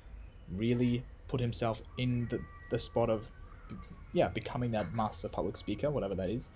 really 0.51 1.03
put 1.27 1.39
himself 1.39 1.81
in 1.97 2.27
the, 2.29 2.39
the 2.69 2.77
spot 2.77 3.09
of, 3.09 3.31
yeah, 4.11 4.27
becoming 4.27 4.71
that 4.71 4.93
master 4.93 5.29
public 5.29 5.55
speaker, 5.55 5.89
whatever 5.89 6.13
that 6.13 6.29
is. 6.29 6.51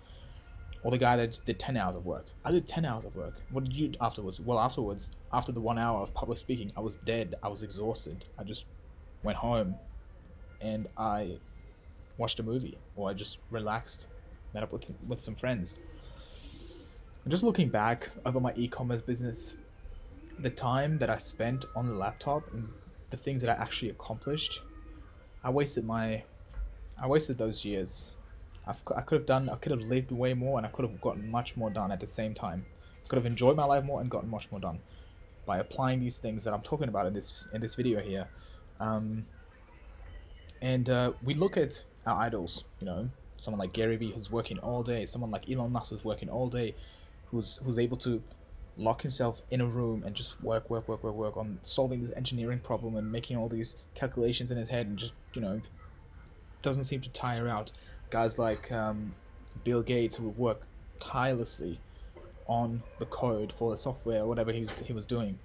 Or 0.84 0.92
the 0.92 0.98
guy 0.98 1.16
that 1.16 1.40
did 1.46 1.58
10 1.58 1.78
hours 1.78 1.96
of 1.96 2.06
work. 2.06 2.28
I 2.46 2.52
did 2.52 2.68
10 2.68 2.86
hours 2.86 3.06
of 3.06 3.16
work. 3.16 3.36
What 3.50 3.64
did 3.64 3.74
you 3.74 3.90
do 3.90 3.98
afterwards? 4.02 4.40
Well, 4.40 4.60
afterwards, 4.60 5.12
after 5.32 5.52
the 5.52 5.62
one 5.62 5.78
hour 5.78 6.02
of 6.02 6.14
public 6.14 6.38
speaking, 6.38 6.72
I 6.76 6.82
was 6.82 6.98
dead. 6.98 7.36
I 7.42 7.48
was 7.48 7.64
exhausted. 7.64 8.26
I 8.38 8.44
just 8.44 8.66
went 9.24 9.38
home 9.38 9.76
and 10.62 10.88
I 10.98 11.38
watched 12.20 12.40
a 12.40 12.44
movie 12.44 12.78
or 12.96 13.10
I 13.10 13.14
just 13.14 13.40
relaxed, 13.50 14.08
met 14.54 14.62
up 14.62 14.72
with 14.72 14.86
with 15.08 15.20
some 15.20 15.36
friends. 15.36 15.76
Just 17.28 17.44
looking 17.44 17.70
back 17.70 18.10
over 18.26 18.40
my 18.40 18.54
e-commerce 18.56 19.02
business, 19.02 19.56
the 20.40 20.50
time 20.50 20.98
that 21.00 21.10
I 21.10 21.18
spent 21.18 21.66
on 21.76 21.88
the 21.88 21.94
laptop 21.94 22.54
and 22.54 22.70
the 23.10 23.18
things 23.18 23.42
that 23.42 23.50
I 23.50 23.62
actually 23.62 23.92
accomplished, 23.92 24.62
I 25.44 25.50
wasted 25.50 25.86
my, 25.86 26.24
I 27.02 27.08
wasted 27.08 27.38
those 27.38 27.66
years. 27.66 28.16
I've, 28.66 28.82
I 28.96 29.02
could 29.02 29.20
have 29.20 29.26
done, 29.26 29.50
I 29.50 29.56
could 29.56 29.72
have 29.72 29.82
lived 29.82 30.12
way 30.12 30.34
more, 30.34 30.58
and 30.58 30.66
I 30.66 30.70
could 30.70 30.90
have 30.90 31.02
gotten 31.02 31.30
much 31.30 31.58
more 31.58 31.70
done 31.70 31.92
at 31.92 32.00
the 32.00 32.08
same 32.08 32.34
time. 32.34 32.66
Could 33.08 33.18
have 33.18 33.26
enjoyed 33.26 33.56
my 33.56 33.66
life 33.66 33.84
more 33.84 34.02
and 34.02 34.10
gotten 34.10 34.30
much 34.30 34.52
more 34.52 34.60
done 34.60 34.80
by 35.46 35.58
applying 35.58 36.00
these 36.00 36.20
things 36.20 36.44
that 36.44 36.54
I'm 36.54 36.62
talking 36.62 36.88
about 36.88 37.08
in 37.08 37.14
this 37.14 37.48
in 37.54 37.60
this 37.60 37.76
video 37.76 38.00
here. 38.00 38.28
Um, 38.80 39.26
and 40.62 40.90
uh, 40.90 41.14
we 41.24 41.34
look 41.34 41.58
at 41.58 41.84
our 42.06 42.20
idols, 42.20 42.64
you 42.80 42.86
know, 42.86 43.10
someone 43.38 43.60
like 43.60 43.74
Gary 43.74 43.96
Vee 43.96 44.12
who's 44.12 44.32
working 44.32 44.60
all 44.60 44.84
day, 44.84 45.06
someone 45.06 45.32
like 45.32 45.50
Elon 45.50 45.72
Musk 45.72 45.92
who's 45.92 46.04
working 46.04 46.30
all 46.30 46.48
day, 46.48 46.76
who's 47.28 47.60
who's 47.64 47.80
able 47.80 47.98
to 47.98 48.22
lock 48.78 49.02
himself 49.02 49.42
in 49.52 49.60
a 49.62 49.66
room 49.66 50.04
and 50.06 50.16
just 50.16 50.42
work, 50.42 50.70
work, 50.70 50.88
work, 50.88 51.04
work, 51.04 51.14
work 51.14 51.38
on 51.38 51.60
solving 51.64 52.00
this 52.00 52.12
engineering 52.16 52.60
problem 52.60 52.96
and 52.96 53.12
making 53.12 53.36
all 53.36 53.50
these 53.50 53.76
calculations 53.94 54.52
in 54.52 54.58
his 54.58 54.70
head 54.70 54.88
and 54.88 54.98
just 54.98 55.14
you 55.34 55.42
know 55.42 55.62
doesn't 56.62 56.84
seem 56.84 57.02
to 57.02 57.10
tire 57.10 57.48
out. 57.48 57.72
Guys 58.10 58.40
like 58.40 58.72
um, 58.72 59.14
Bill 59.64 59.82
Gates 59.82 60.16
who 60.16 60.30
work 60.30 60.64
tirelessly 61.00 61.80
on 62.48 62.82
the 62.98 63.06
code 63.06 63.54
for 63.54 63.72
the 63.72 63.78
software 63.78 64.22
or 64.24 64.28
whatever 64.28 64.52
he 64.52 64.62
was, 64.62 64.72
he 64.84 64.94
was 64.94 65.06
doing. 65.06 65.38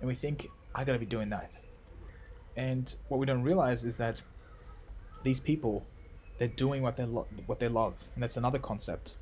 And 0.00 0.08
we 0.08 0.14
think, 0.14 0.48
I 0.74 0.84
gotta 0.84 0.98
be 0.98 1.06
doing 1.06 1.30
that. 1.30 1.56
And 2.58 2.92
what 3.06 3.18
we 3.18 3.26
don't 3.26 3.44
realize 3.44 3.84
is 3.84 3.98
that 3.98 4.20
these 5.22 5.38
people, 5.38 5.86
they're 6.38 6.48
doing 6.48 6.82
what 6.82 6.96
they 6.96 7.04
lo- 7.04 7.28
what 7.46 7.60
they 7.60 7.68
love, 7.68 7.94
and 8.14 8.22
that's 8.22 8.36
another 8.36 8.58
concept. 8.58 9.14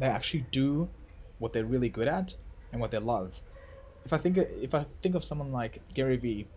They 0.00 0.06
actually 0.06 0.44
do 0.50 0.88
what 1.38 1.52
they're 1.52 1.64
really 1.64 1.88
good 1.88 2.08
at 2.08 2.34
and 2.72 2.80
what 2.80 2.90
they 2.90 2.98
love. 2.98 3.40
If 4.04 4.12
I 4.12 4.18
think 4.18 4.36
if 4.36 4.74
I 4.74 4.84
think 5.00 5.14
of 5.14 5.22
someone 5.22 5.52
like 5.52 5.80
Gary 5.94 6.16
Vee, 6.16 6.48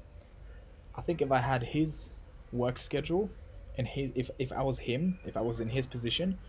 I 0.95 1.01
think 1.01 1.21
if 1.21 1.31
I 1.31 1.37
had 1.37 1.61
his 1.61 2.15
work 2.51 2.79
schedule 2.79 3.29
and 3.77 3.87
his 3.87 4.11
if, 4.15 4.31
if 4.39 4.51
I 4.51 4.63
was 4.63 4.79
him, 4.79 5.19
if 5.25 5.37
I 5.37 5.41
was 5.41 5.59
in 5.59 5.69
his 5.69 5.85
position, 5.85 6.39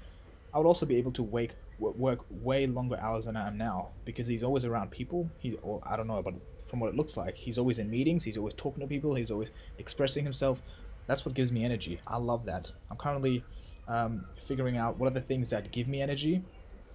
I 0.54 0.58
would 0.58 0.66
also 0.66 0.86
be 0.86 0.96
able 0.96 1.12
to 1.12 1.22
wake 1.22 1.52
work 1.78 2.20
way 2.30 2.66
longer 2.66 2.98
hours 2.98 3.26
than 3.26 3.36
I 3.36 3.46
am 3.46 3.58
now 3.58 3.88
because 4.06 4.26
he's 4.26 4.42
always 4.42 4.64
around 4.64 4.90
people. 4.90 5.28
He's 5.38 5.54
or 5.62 5.82
I 5.84 5.98
don't 5.98 6.06
know, 6.06 6.22
but 6.22 6.32
from 6.66 6.80
what 6.80 6.88
it 6.88 6.96
looks 6.96 7.16
like, 7.16 7.36
he's 7.36 7.58
always 7.58 7.78
in 7.78 7.90
meetings. 7.90 8.24
He's 8.24 8.36
always 8.36 8.54
talking 8.54 8.80
to 8.80 8.86
people. 8.86 9.14
He's 9.14 9.30
always 9.30 9.50
expressing 9.78 10.24
himself. 10.24 10.60
That's 11.06 11.24
what 11.24 11.34
gives 11.34 11.52
me 11.52 11.64
energy. 11.64 12.00
I 12.06 12.18
love 12.18 12.44
that. 12.46 12.72
I'm 12.90 12.96
currently 12.96 13.44
um, 13.88 14.26
figuring 14.38 14.76
out 14.76 14.98
what 14.98 15.06
are 15.06 15.14
the 15.14 15.20
things 15.20 15.50
that 15.50 15.70
give 15.70 15.86
me 15.88 16.02
energy. 16.02 16.42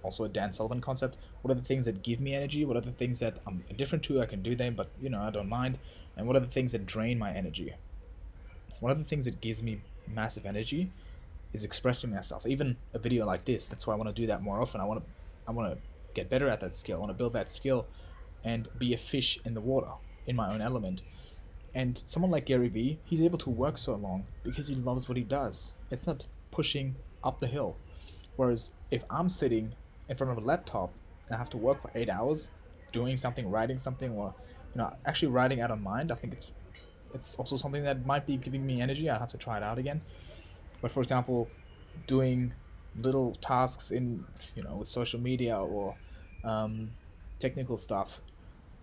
Also 0.02 0.24
a 0.24 0.28
Dan 0.28 0.52
Sullivan 0.52 0.80
concept. 0.80 1.16
What 1.40 1.50
are 1.50 1.54
the 1.54 1.64
things 1.64 1.86
that 1.86 2.02
give 2.02 2.20
me 2.20 2.34
energy? 2.34 2.64
What 2.64 2.76
are 2.76 2.82
the 2.82 2.92
things 2.92 3.20
that 3.20 3.38
I'm 3.46 3.64
different 3.76 4.04
to? 4.04 4.20
I 4.20 4.26
can 4.26 4.42
do 4.42 4.54
them, 4.54 4.74
but 4.74 4.90
you 5.00 5.08
know 5.08 5.22
I 5.22 5.30
don't 5.30 5.48
mind. 5.48 5.78
And 6.16 6.26
what 6.26 6.36
are 6.36 6.40
the 6.40 6.46
things 6.46 6.72
that 6.72 6.84
drain 6.84 7.18
my 7.18 7.32
energy? 7.32 7.74
One 8.80 8.92
of 8.92 8.98
the 8.98 9.04
things 9.04 9.24
that 9.24 9.40
gives 9.40 9.62
me 9.62 9.80
massive 10.06 10.44
energy 10.44 10.90
is 11.52 11.64
expressing 11.64 12.10
myself. 12.10 12.46
Even 12.46 12.76
a 12.92 12.98
video 12.98 13.24
like 13.24 13.44
this. 13.44 13.66
That's 13.66 13.86
why 13.86 13.94
I 13.94 13.96
want 13.96 14.14
to 14.14 14.20
do 14.20 14.26
that 14.26 14.42
more 14.42 14.60
often. 14.60 14.80
I 14.80 14.84
want 14.84 15.04
to, 15.04 15.06
I 15.46 15.52
want 15.52 15.72
to 15.72 15.78
get 16.14 16.28
better 16.28 16.48
at 16.48 16.60
that 16.60 16.74
skill. 16.74 16.96
I 16.96 17.00
want 17.00 17.10
to 17.10 17.16
build 17.16 17.32
that 17.34 17.48
skill, 17.48 17.86
and 18.44 18.68
be 18.78 18.92
a 18.92 18.98
fish 18.98 19.38
in 19.44 19.54
the 19.54 19.60
water 19.60 19.92
in 20.26 20.36
my 20.36 20.52
own 20.52 20.60
element. 20.60 21.02
And 21.74 22.02
someone 22.04 22.30
like 22.30 22.46
Gary 22.46 22.68
Vee, 22.68 22.98
he's 23.04 23.22
able 23.22 23.38
to 23.38 23.50
work 23.50 23.78
so 23.78 23.94
long 23.94 24.26
because 24.42 24.68
he 24.68 24.74
loves 24.74 25.08
what 25.08 25.16
he 25.16 25.24
does. 25.24 25.74
It's 25.90 26.06
not 26.06 26.26
pushing 26.50 26.96
up 27.24 27.40
the 27.40 27.46
hill. 27.46 27.76
Whereas 28.36 28.70
if 28.90 29.04
I'm 29.10 29.28
sitting 29.28 29.74
in 30.08 30.16
front 30.16 30.32
of 30.32 30.42
a 30.42 30.46
laptop 30.46 30.92
and 31.26 31.34
I 31.34 31.38
have 31.38 31.50
to 31.50 31.56
work 31.56 31.80
for 31.80 31.90
eight 31.94 32.10
hours, 32.10 32.50
doing 32.92 33.16
something, 33.16 33.50
writing 33.50 33.78
something, 33.78 34.12
or 34.12 34.34
you 34.74 34.78
know, 34.78 34.94
actually 35.06 35.28
writing 35.28 35.60
out 35.60 35.70
of 35.70 35.80
mind, 35.80 36.12
I 36.12 36.14
think 36.14 36.34
it's 36.34 36.48
it's 37.14 37.34
also 37.34 37.56
something 37.56 37.82
that 37.84 38.06
might 38.06 38.26
be 38.26 38.36
giving 38.36 38.64
me 38.66 38.80
energy. 38.80 39.08
I'd 39.08 39.18
have 39.18 39.30
to 39.30 39.36
try 39.36 39.58
it 39.58 39.62
out 39.62 39.78
again. 39.78 40.00
But 40.80 40.90
for 40.90 41.00
example, 41.00 41.48
doing 42.06 42.52
little 43.00 43.32
tasks 43.36 43.90
in 43.90 44.24
you 44.54 44.62
know 44.62 44.76
with 44.76 44.88
social 44.88 45.20
media 45.20 45.58
or 45.58 45.94
um, 46.44 46.90
technical 47.38 47.76
stuff, 47.76 48.20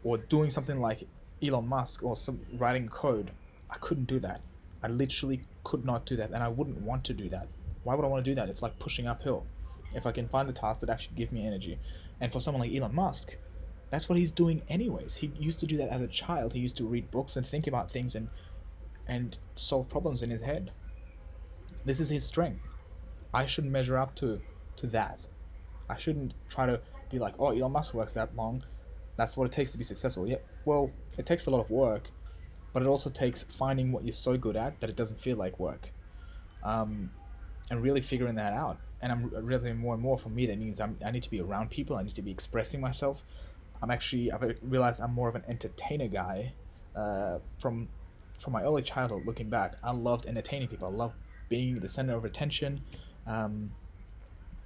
or 0.04 0.18
doing 0.18 0.50
something 0.50 0.80
like 0.80 1.08
Elon 1.44 1.68
Musk 1.68 2.04
or 2.04 2.16
some 2.16 2.40
writing 2.58 2.88
code, 2.88 3.32
I 3.70 3.78
couldn't 3.78 4.06
do 4.06 4.20
that. 4.20 4.42
I 4.82 4.88
literally 4.88 5.42
could 5.64 5.86
not 5.86 6.06
do 6.06 6.16
that, 6.18 6.32
and 6.32 6.42
I 6.42 6.48
wouldn't 6.48 6.82
want 6.82 7.04
to 7.06 7.14
do 7.14 7.30
that. 7.30 7.48
Why 7.84 7.96
would 7.96 8.06
I 8.06 8.08
want 8.08 8.24
to 8.24 8.32
do 8.32 8.36
that? 8.36 8.50
It's 8.50 8.62
like 8.62 8.80
pushing 8.80 9.08
uphill. 9.08 9.46
If 9.94 10.06
I 10.06 10.12
can 10.12 10.28
find 10.28 10.48
the 10.48 10.54
tasks 10.54 10.82
that 10.82 10.90
actually 10.90 11.16
give 11.16 11.32
me 11.32 11.46
energy, 11.46 11.80
and 12.22 12.32
for 12.32 12.40
someone 12.40 12.62
like 12.62 12.74
Elon 12.74 12.96
Musk, 12.96 13.36
that's 13.90 14.08
what 14.08 14.18
he's 14.18 14.32
doing 14.32 14.62
anyways. 14.70 15.18
He 15.18 15.32
used 15.38 15.60
to 15.62 15.66
do 15.66 15.78
that 15.78 15.90
as 15.90 16.02
a 16.02 16.08
child. 16.08 16.54
He 16.54 16.60
used 16.60 16.78
to 16.78 16.86
read 16.86 17.10
books 17.12 17.36
and 17.36 17.46
think 17.46 17.68
about 17.68 17.92
things 17.92 18.16
and 18.16 18.30
and 19.08 19.38
solve 19.56 19.90
problems 19.90 20.22
in 20.22 20.30
his 20.30 20.44
head. 20.44 20.72
This 21.84 22.00
is 22.00 22.10
his 22.10 22.24
strength. 22.24 22.62
I 23.34 23.48
shouldn't 23.48 23.74
measure 23.74 23.98
up 23.98 24.16
to 24.16 24.42
to 24.78 24.88
that. 24.88 25.28
I 25.90 25.98
shouldn't 25.98 26.34
try 26.50 26.68
to 26.68 26.80
be 27.10 27.18
like, 27.18 27.34
oh, 27.40 27.50
Elon 27.50 27.72
Musk 27.72 27.94
works 27.94 28.14
that 28.14 28.36
long. 28.36 28.64
That's 29.20 29.36
what 29.36 29.46
it 29.46 29.52
takes 29.52 29.72
to 29.74 29.78
be 29.78 29.84
successful. 29.84 30.26
Yeah, 30.26 30.38
well, 30.64 30.92
it 31.18 31.26
takes 31.26 31.46
a 31.46 31.50
lot 31.50 31.60
of 31.60 31.70
work, 31.70 32.10
but 32.72 32.82
it 32.82 32.88
also 32.88 33.10
takes 33.10 33.44
finding 33.44 33.92
what 33.92 34.06
you're 34.06 34.14
so 34.14 34.38
good 34.38 34.56
at 34.56 34.80
that 34.80 34.90
it 34.90 34.96
doesn't 34.96 35.20
feel 35.20 35.36
like 35.36 35.60
work, 35.60 35.92
um, 36.64 37.12
and 37.70 37.84
really 37.84 38.00
figuring 38.00 38.36
that 38.36 38.54
out. 38.54 38.78
And 39.02 39.12
I'm 39.12 39.30
realizing 39.46 39.78
more 39.78 39.94
and 39.94 40.02
more 40.02 40.18
for 40.18 40.30
me 40.30 40.46
that 40.46 40.58
means 40.58 40.80
I'm, 40.80 40.98
I 41.06 41.12
need 41.12 41.24
to 41.24 41.30
be 41.30 41.42
around 41.42 41.70
people. 41.70 41.98
I 41.98 42.04
need 42.04 42.16
to 42.16 42.22
be 42.22 42.32
expressing 42.32 42.80
myself. 42.80 43.26
I'm 43.82 43.92
actually 43.92 44.32
I've 44.32 44.58
realized 44.62 45.02
I'm 45.02 45.14
more 45.14 45.28
of 45.28 45.36
an 45.36 45.44
entertainer 45.50 46.08
guy 46.08 46.54
uh, 46.96 47.40
from 47.60 47.90
from 48.40 48.54
my 48.54 48.64
early 48.64 48.84
childhood. 48.84 49.26
Looking 49.26 49.50
back, 49.50 49.76
I 49.84 49.92
loved 49.92 50.26
entertaining 50.28 50.70
people. 50.70 50.88
I 50.88 50.92
loved 50.92 51.16
being 51.50 51.76
the 51.76 51.90
center 51.90 52.16
of 52.16 52.24
attention. 52.24 52.82
Um, 53.28 53.72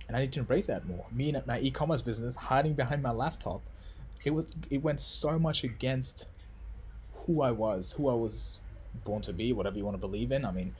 and 0.08 0.16
I 0.16 0.20
need 0.20 0.32
to 0.34 0.42
embrace 0.42 0.68
that 0.68 0.86
more. 0.86 1.06
Me 1.12 1.34
and 1.34 1.48
my 1.48 1.60
e-commerce 1.60 2.04
business, 2.04 2.36
hiding 2.36 2.74
behind 2.74 3.02
my 3.02 3.12
laptop, 3.12 3.62
it 4.24 4.32
was 4.32 4.56
it 4.70 4.82
went 4.82 5.00
so 5.00 5.38
much 5.38 5.64
against 5.64 6.28
who 7.26 7.42
I 7.42 7.52
was, 7.52 7.94
who 7.94 8.10
I 8.10 8.14
was 8.14 8.60
born 9.04 9.22
to 9.24 9.34
be, 9.34 9.54
whatever 9.54 9.78
you 9.78 9.86
want 9.86 9.96
to 9.96 10.02
believe 10.02 10.32
in. 10.32 10.46
I 10.46 10.52
mean, 10.52 10.76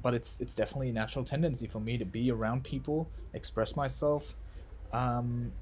but 0.00 0.14
it's 0.14 0.40
it's 0.40 0.54
definitely 0.54 0.90
a 0.90 0.92
natural 0.92 1.24
tendency 1.24 1.66
for 1.66 1.80
me 1.80 1.98
to 1.98 2.04
be 2.04 2.30
around 2.30 2.64
people, 2.64 3.08
express 3.32 3.76
myself, 3.76 4.34
um, 4.92 5.52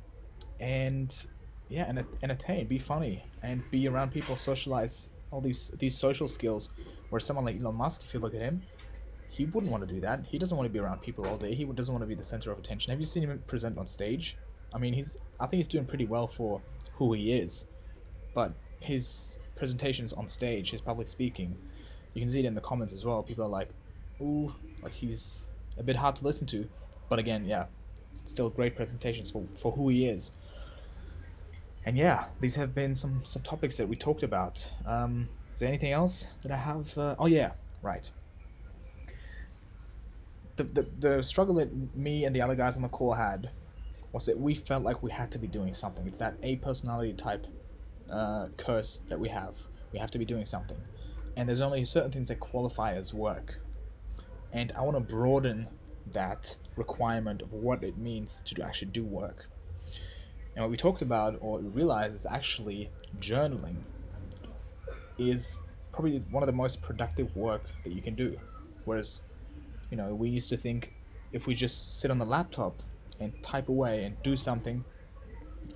and 0.61 1.27
yeah, 1.69 1.85
and 1.89 2.05
entertain, 2.23 2.67
be 2.67 2.79
funny, 2.79 3.25
and 3.43 3.63
be 3.71 3.89
around 3.89 4.11
people, 4.11 4.37
socialize, 4.37 5.09
all 5.31 5.41
these 5.41 5.71
these 5.79 5.97
social 5.97 6.29
skills. 6.29 6.71
Where 7.11 7.21
someone 7.21 7.45
like 7.45 7.61
Elon 7.61 7.75
Musk, 7.75 8.05
if 8.05 8.15
you 8.15 8.21
look 8.21 8.35
at 8.35 8.41
him, 8.41 8.63
he 9.29 9.45
wouldn't 9.45 9.71
want 9.71 9.87
to 9.87 9.95
do 9.95 10.01
that. 10.01 10.25
He 10.27 10.39
doesn't 10.39 10.57
want 10.57 10.67
to 10.67 10.73
be 10.73 10.79
around 10.79 11.03
people 11.03 11.27
all 11.27 11.37
day. 11.37 11.55
He 11.55 11.65
doesn't 11.65 11.93
want 11.93 12.03
to 12.03 12.07
be 12.07 12.15
the 12.15 12.25
center 12.25 12.51
of 12.51 12.59
attention. 12.59 12.91
Have 12.91 13.01
you 13.01 13.05
seen 13.05 13.25
him 13.25 13.43
present 13.47 13.77
on 13.77 13.87
stage? 13.87 14.39
I 14.75 14.79
mean, 14.79 14.95
he's 14.95 15.19
I 15.39 15.47
think 15.47 15.59
he's 15.59 15.67
doing 15.67 15.85
pretty 15.85 16.07
well 16.07 16.27
for 16.27 16.63
who 17.07 17.15
he 17.15 17.33
is, 17.33 17.67
but 18.35 18.53
his 18.81 19.37
presentations 19.57 20.13
on 20.13 20.29
stage, 20.29 20.71
his 20.71 20.81
public 20.81 21.09
speaking, 21.09 21.57
you 22.15 22.21
can 22.21 22.29
see 22.29 22.41
it 22.41 22.45
in 22.45 22.55
the 22.55 22.61
comments 22.61 22.93
as 22.93 23.05
well. 23.05 23.23
People 23.23 23.45
are 23.45 23.49
like, 23.49 23.71
"Ooh, 24.21 24.55
like 24.83 24.93
he's 24.93 25.49
a 25.79 25.83
bit 25.83 25.97
hard 25.97 26.17
to 26.17 26.25
listen 26.25 26.47
to," 26.49 26.69
but 27.09 27.19
again, 27.19 27.45
yeah, 27.45 27.67
still 28.25 28.51
great 28.51 28.77
presentations 28.77 29.31
for 29.31 29.45
for 29.57 29.73
who 29.73 29.89
he 29.89 30.07
is. 30.07 30.33
And 31.85 31.97
yeah, 31.97 32.27
these 32.41 32.57
have 32.57 32.75
been 32.75 32.95
some 32.95 33.25
some 33.25 33.43
topics 33.43 33.77
that 33.77 33.89
we 33.89 33.97
talked 33.97 34.23
about. 34.23 34.71
Um, 34.87 35.29
is 35.55 35.61
there 35.61 35.69
anything 35.69 35.93
else 35.93 36.29
that 36.43 36.53
I 36.53 36.57
have? 36.57 36.97
Uh, 36.97 37.17
oh 37.19 37.27
yeah, 37.27 37.53
right 37.83 38.11
the, 40.57 40.65
the, 40.65 40.87
the 40.99 41.23
struggle 41.23 41.55
that 41.57 41.97
me 41.97 42.25
and 42.25 42.35
the 42.35 42.41
other 42.43 42.55
guys 42.55 42.77
on 42.77 42.83
the 42.83 42.89
call 42.89 43.15
had 43.15 43.51
was 44.13 44.27
that 44.27 44.39
we 44.39 44.55
felt 44.55 44.83
like 44.83 45.03
we 45.03 45.11
had 45.11 45.31
to 45.33 45.39
be 45.39 45.47
doing 45.47 45.73
something. 45.73 46.07
It's 46.07 46.19
that 46.19 46.35
A 46.43 46.57
personality 46.57 47.13
type 47.15 47.47
uh, 48.11 48.49
curse 48.57 49.01
that 49.09 49.19
we 49.19 49.29
have. 49.29 49.55
We 49.93 49.99
have 49.99 50.11
to 50.11 50.19
be 50.19 50.25
doing 50.25 50.45
something. 50.45 50.79
And 51.37 51.49
there's 51.49 51.61
only 51.61 51.85
certain 51.85 52.13
things 52.13 52.29
that 52.29 52.41
qualify 52.41 52.95
as 52.95 53.15
work. 53.15 53.61
And 54.53 54.73
I 54.77 54.83
want 54.83 54.97
to 54.97 55.01
broaden 55.01 55.69
that 56.13 56.57
requirement 56.77 57.41
of 57.41 57.55
what 57.55 57.83
it 57.83 57.97
means 57.97 58.43
to 58.47 58.63
actually 58.63 58.91
do 58.91 59.05
work. 59.05 59.49
And 60.55 60.63
what 60.63 60.71
we 60.71 60.77
talked 60.77 61.01
about 61.01 61.39
or 61.41 61.61
realized 61.61 62.15
is 62.15 62.27
actually 62.27 62.91
journaling 63.19 63.77
is 65.19 65.61
probably 65.93 66.23
one 66.31 66.43
of 66.43 66.47
the 66.47 66.53
most 66.53 66.83
productive 66.83 67.35
work 67.35 67.65
that 67.85 67.93
you 67.93 68.03
can 68.03 68.15
do. 68.15 68.39
Whereas 68.85 69.23
you 69.93 69.97
know, 69.97 70.15
we 70.15 70.31
used 70.31 70.49
to 70.49 70.57
think 70.57 70.95
if 71.33 71.47
we 71.47 71.55
just 71.55 72.01
sit 72.01 72.11
on 72.11 72.19
the 72.19 72.25
laptop 72.25 72.83
and 73.23 73.43
type 73.43 73.69
away 73.69 74.05
and 74.05 74.21
do 74.23 74.37
something 74.37 74.85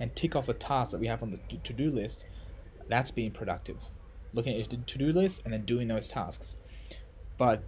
and 0.00 0.14
tick 0.14 0.36
off 0.36 0.48
a 0.48 0.54
task 0.54 0.92
that 0.92 1.00
we 1.00 1.06
have 1.06 1.22
on 1.22 1.30
the 1.30 1.38
to-do 1.58 1.90
list, 1.90 2.24
that's 2.88 3.10
being 3.10 3.30
productive. 3.30 3.90
Looking 4.32 4.52
at 4.60 4.72
your 4.72 4.82
to-do 4.84 5.12
list 5.12 5.42
and 5.44 5.52
then 5.52 5.64
doing 5.64 5.88
those 5.88 6.08
tasks. 6.08 6.56
But 7.38 7.62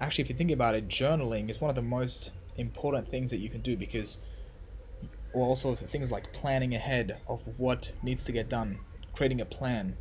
actually, 0.00 0.22
if 0.22 0.28
you 0.28 0.36
think 0.36 0.50
about 0.50 0.74
it, 0.74 0.88
journaling 0.88 1.48
is 1.48 1.60
one 1.60 1.70
of 1.70 1.76
the 1.76 1.82
most 1.82 2.32
important 2.56 3.08
things 3.08 3.30
that 3.30 3.38
you 3.38 3.48
can 3.48 3.62
do 3.62 3.76
because 3.76 4.18
also 5.32 5.74
things 5.74 6.10
like 6.10 6.32
planning 6.32 6.74
ahead 6.74 7.18
of 7.26 7.48
what 7.58 7.92
needs 8.02 8.24
to 8.24 8.32
get 8.32 8.48
done, 8.48 8.78
creating 9.14 9.40
a 9.40 9.44
plan, 9.44 9.96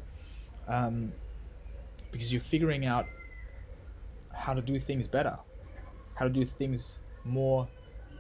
um, 0.67 1.13
because 2.11 2.31
you're 2.31 2.41
figuring 2.41 2.85
out 2.85 3.05
how 4.33 4.53
to 4.53 4.61
do 4.61 4.77
things 4.77 5.07
better, 5.07 5.37
how 6.15 6.25
to 6.25 6.31
do 6.31 6.45
things 6.45 6.99
more 7.23 7.67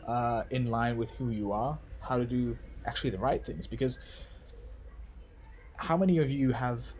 uh, 0.07 0.43
in 0.49 0.67
line 0.67 0.97
with 0.97 1.11
who 1.11 1.29
you 1.29 1.51
are, 1.51 1.77
how 1.99 2.17
to 2.17 2.25
do 2.25 2.57
actually 2.85 3.09
the 3.09 3.17
right 3.17 3.45
things. 3.45 3.67
Because 3.67 3.99
how 5.77 5.97
many 5.97 6.17
of 6.17 6.31
you 6.31 6.51
have 6.51 6.93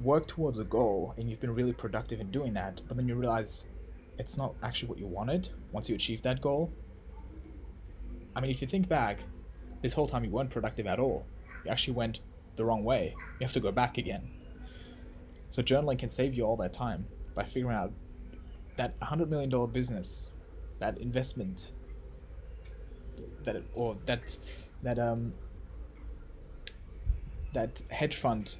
worked 0.00 0.28
towards 0.28 0.58
a 0.58 0.64
goal 0.64 1.14
and 1.16 1.28
you've 1.28 1.40
been 1.40 1.54
really 1.54 1.72
productive 1.72 2.20
in 2.20 2.30
doing 2.30 2.54
that, 2.54 2.80
but 2.88 2.96
then 2.96 3.08
you 3.08 3.14
realize 3.14 3.66
it's 4.18 4.36
not 4.36 4.54
actually 4.62 4.88
what 4.88 4.98
you 4.98 5.06
wanted 5.06 5.50
once 5.72 5.88
you 5.88 5.94
achieve 5.94 6.22
that 6.22 6.40
goal? 6.40 6.72
I 8.34 8.40
mean, 8.40 8.50
if 8.50 8.62
you 8.62 8.68
think 8.68 8.88
back, 8.88 9.20
this 9.82 9.92
whole 9.92 10.06
time 10.08 10.24
you 10.24 10.30
weren't 10.30 10.50
productive 10.50 10.86
at 10.86 10.98
all. 10.98 11.26
You 11.64 11.70
actually 11.70 11.94
went 11.94 12.20
the 12.56 12.64
wrong 12.64 12.84
way. 12.84 13.14
You 13.38 13.44
have 13.44 13.52
to 13.52 13.60
go 13.60 13.72
back 13.72 13.98
again. 13.98 14.30
So 15.48 15.62
journaling 15.62 15.98
can 15.98 16.08
save 16.08 16.34
you 16.34 16.44
all 16.44 16.56
that 16.56 16.72
time 16.72 17.06
by 17.34 17.44
figuring 17.44 17.76
out 17.76 17.92
that 18.76 18.98
$100 19.00 19.28
million 19.28 19.70
business, 19.72 20.30
that 20.78 20.98
investment, 20.98 21.72
that 23.44 23.62
or 23.74 23.96
that 24.06 24.38
that 24.82 24.98
um 24.98 25.32
that 27.52 27.82
hedge 27.90 28.16
fund 28.16 28.56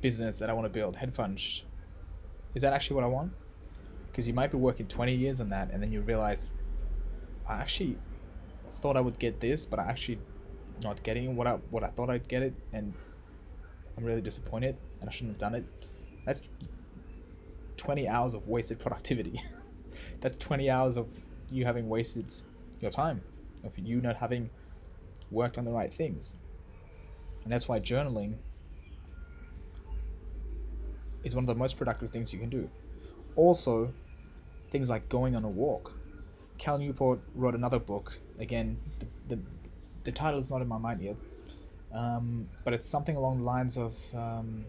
business 0.00 0.38
that 0.38 0.50
I 0.50 0.52
want 0.52 0.66
to 0.66 0.70
build, 0.70 0.96
hedge 0.96 1.14
funds. 1.14 1.64
Is 2.54 2.62
that 2.62 2.72
actually 2.72 2.96
what 2.96 3.04
I 3.04 3.08
want? 3.08 3.32
Because 4.06 4.28
you 4.28 4.34
might 4.34 4.50
be 4.50 4.56
working 4.56 4.86
20 4.86 5.14
years 5.14 5.40
on 5.40 5.48
that 5.48 5.70
and 5.72 5.82
then 5.82 5.92
you 5.92 6.00
realize 6.02 6.54
I 7.48 7.54
actually 7.54 7.96
thought 8.70 8.96
I 8.96 9.00
would 9.00 9.18
get 9.18 9.40
this, 9.40 9.66
but 9.66 9.78
I 9.78 9.84
actually 9.84 10.18
not 10.82 11.02
getting 11.02 11.36
what 11.36 11.46
I 11.46 11.52
what 11.70 11.84
I 11.84 11.88
thought 11.88 12.10
I'd 12.10 12.28
get 12.28 12.42
it, 12.42 12.54
and 12.72 12.94
I'm 13.96 14.04
really 14.04 14.20
disappointed, 14.20 14.76
and 15.00 15.08
I 15.08 15.12
shouldn't 15.12 15.34
have 15.34 15.40
done 15.40 15.54
it. 15.54 15.64
That's 16.24 16.40
20 17.76 18.08
hours 18.08 18.34
of 18.34 18.48
wasted 18.48 18.78
productivity. 18.78 19.40
That's 20.20 20.38
20 20.38 20.70
hours 20.70 20.96
of 20.96 21.14
you 21.50 21.64
having 21.64 21.88
wasted 21.88 22.32
your 22.80 22.90
time, 22.90 23.22
of 23.64 23.78
you 23.78 24.00
not 24.00 24.16
having 24.16 24.50
worked 25.30 25.58
on 25.58 25.64
the 25.64 25.70
right 25.70 25.92
things. 25.92 26.34
And 27.42 27.52
that's 27.52 27.68
why 27.68 27.80
journaling 27.80 28.36
is 31.22 31.34
one 31.34 31.44
of 31.44 31.48
the 31.48 31.54
most 31.54 31.76
productive 31.76 32.10
things 32.10 32.32
you 32.32 32.38
can 32.38 32.50
do. 32.50 32.70
Also, 33.36 33.92
things 34.70 34.88
like 34.88 35.08
going 35.08 35.34
on 35.34 35.44
a 35.44 35.48
walk. 35.48 35.92
Cal 36.58 36.78
Newport 36.78 37.20
wrote 37.34 37.54
another 37.54 37.78
book. 37.78 38.18
Again, 38.38 38.78
the, 38.98 39.36
the, 39.36 39.42
the 40.04 40.12
title 40.12 40.38
is 40.38 40.50
not 40.50 40.62
in 40.62 40.68
my 40.68 40.78
mind 40.78 41.00
yet, 41.00 41.16
um, 41.92 42.48
but 42.64 42.74
it's 42.74 42.88
something 42.88 43.16
along 43.16 43.38
the 43.38 43.44
lines 43.44 43.76
of 43.76 43.96
um, 44.14 44.64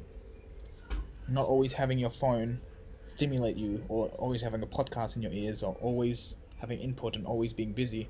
not 1.27 1.45
always 1.45 1.73
having 1.73 1.97
your 1.97 2.09
phone 2.09 2.59
stimulate 3.05 3.55
you, 3.55 3.83
or 3.87 4.07
always 4.17 4.41
having 4.41 4.63
a 4.63 4.67
podcast 4.67 5.15
in 5.15 5.21
your 5.21 5.31
ears, 5.31 5.61
or 5.61 5.75
always 5.81 6.35
having 6.57 6.79
input 6.79 7.15
and 7.15 7.25
always 7.25 7.53
being 7.53 7.71
busy. 7.71 8.09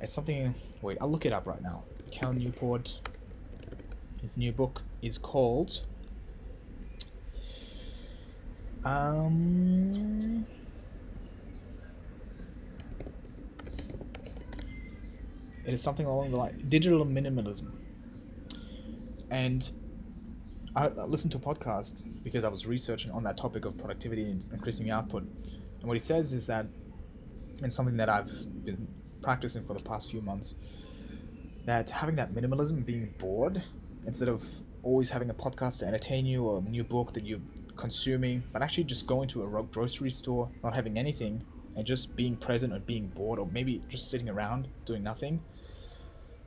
It's 0.00 0.12
something. 0.12 0.54
Wait, 0.82 0.98
I'll 1.00 1.10
look 1.10 1.26
it 1.26 1.32
up 1.32 1.46
right 1.46 1.62
now. 1.62 1.84
Cal 2.10 2.32
Newport. 2.32 3.00
His 4.22 4.36
new 4.36 4.52
book 4.52 4.82
is 5.02 5.18
called. 5.18 5.82
Um. 8.84 10.46
It 15.64 15.74
is 15.74 15.82
something 15.82 16.06
along 16.06 16.30
the 16.30 16.38
line 16.38 16.64
digital 16.68 17.04
minimalism. 17.04 17.72
And 19.30 19.70
I 20.74 20.88
listened 20.88 21.32
to 21.32 21.38
a 21.38 21.40
podcast 21.40 22.04
because 22.22 22.44
I 22.44 22.48
was 22.48 22.66
researching 22.66 23.10
on 23.10 23.24
that 23.24 23.36
topic 23.36 23.64
of 23.64 23.76
productivity 23.76 24.30
and 24.30 24.48
increasing 24.52 24.90
output. 24.90 25.24
And 25.24 25.84
what 25.84 25.94
he 25.94 26.02
says 26.02 26.32
is 26.32 26.46
that, 26.46 26.66
and 27.62 27.72
something 27.72 27.96
that 27.96 28.08
I've 28.08 28.64
been 28.64 28.86
practicing 29.22 29.64
for 29.64 29.74
the 29.74 29.82
past 29.82 30.10
few 30.10 30.20
months, 30.20 30.54
that 31.66 31.90
having 31.90 32.14
that 32.16 32.34
minimalism, 32.34 32.84
being 32.84 33.14
bored, 33.18 33.62
instead 34.06 34.28
of 34.28 34.44
always 34.82 35.10
having 35.10 35.28
a 35.30 35.34
podcast 35.34 35.80
to 35.80 35.86
entertain 35.86 36.24
you 36.24 36.44
or 36.44 36.58
a 36.58 36.62
new 36.62 36.84
book 36.84 37.12
that 37.12 37.26
you're 37.26 37.40
consuming, 37.76 38.42
but 38.52 38.62
actually 38.62 38.84
just 38.84 39.06
going 39.06 39.28
to 39.28 39.44
a 39.44 39.62
grocery 39.64 40.10
store, 40.10 40.48
not 40.62 40.74
having 40.74 40.98
anything, 40.98 41.44
and 41.76 41.86
just 41.86 42.16
being 42.16 42.36
present 42.36 42.72
or 42.72 42.78
being 42.80 43.08
bored, 43.08 43.38
or 43.38 43.46
maybe 43.52 43.82
just 43.88 44.10
sitting 44.10 44.28
around 44.28 44.68
doing 44.84 45.02
nothing, 45.02 45.40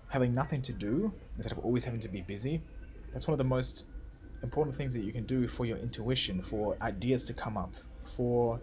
having 0.09 0.33
nothing 0.33 0.61
to 0.61 0.73
do 0.73 1.13
instead 1.37 1.51
of 1.51 1.59
always 1.59 1.85
having 1.85 1.99
to 1.99 2.09
be 2.09 2.21
busy, 2.21 2.61
that's 3.13 3.27
one 3.27 3.33
of 3.33 3.37
the 3.37 3.43
most 3.43 3.85
important 4.43 4.75
things 4.75 4.93
that 4.93 5.03
you 5.03 5.13
can 5.13 5.25
do 5.25 5.47
for 5.47 5.65
your 5.65 5.77
intuition, 5.77 6.41
for 6.41 6.75
ideas 6.81 7.25
to 7.25 7.33
come 7.33 7.57
up, 7.57 7.73
for 8.01 8.59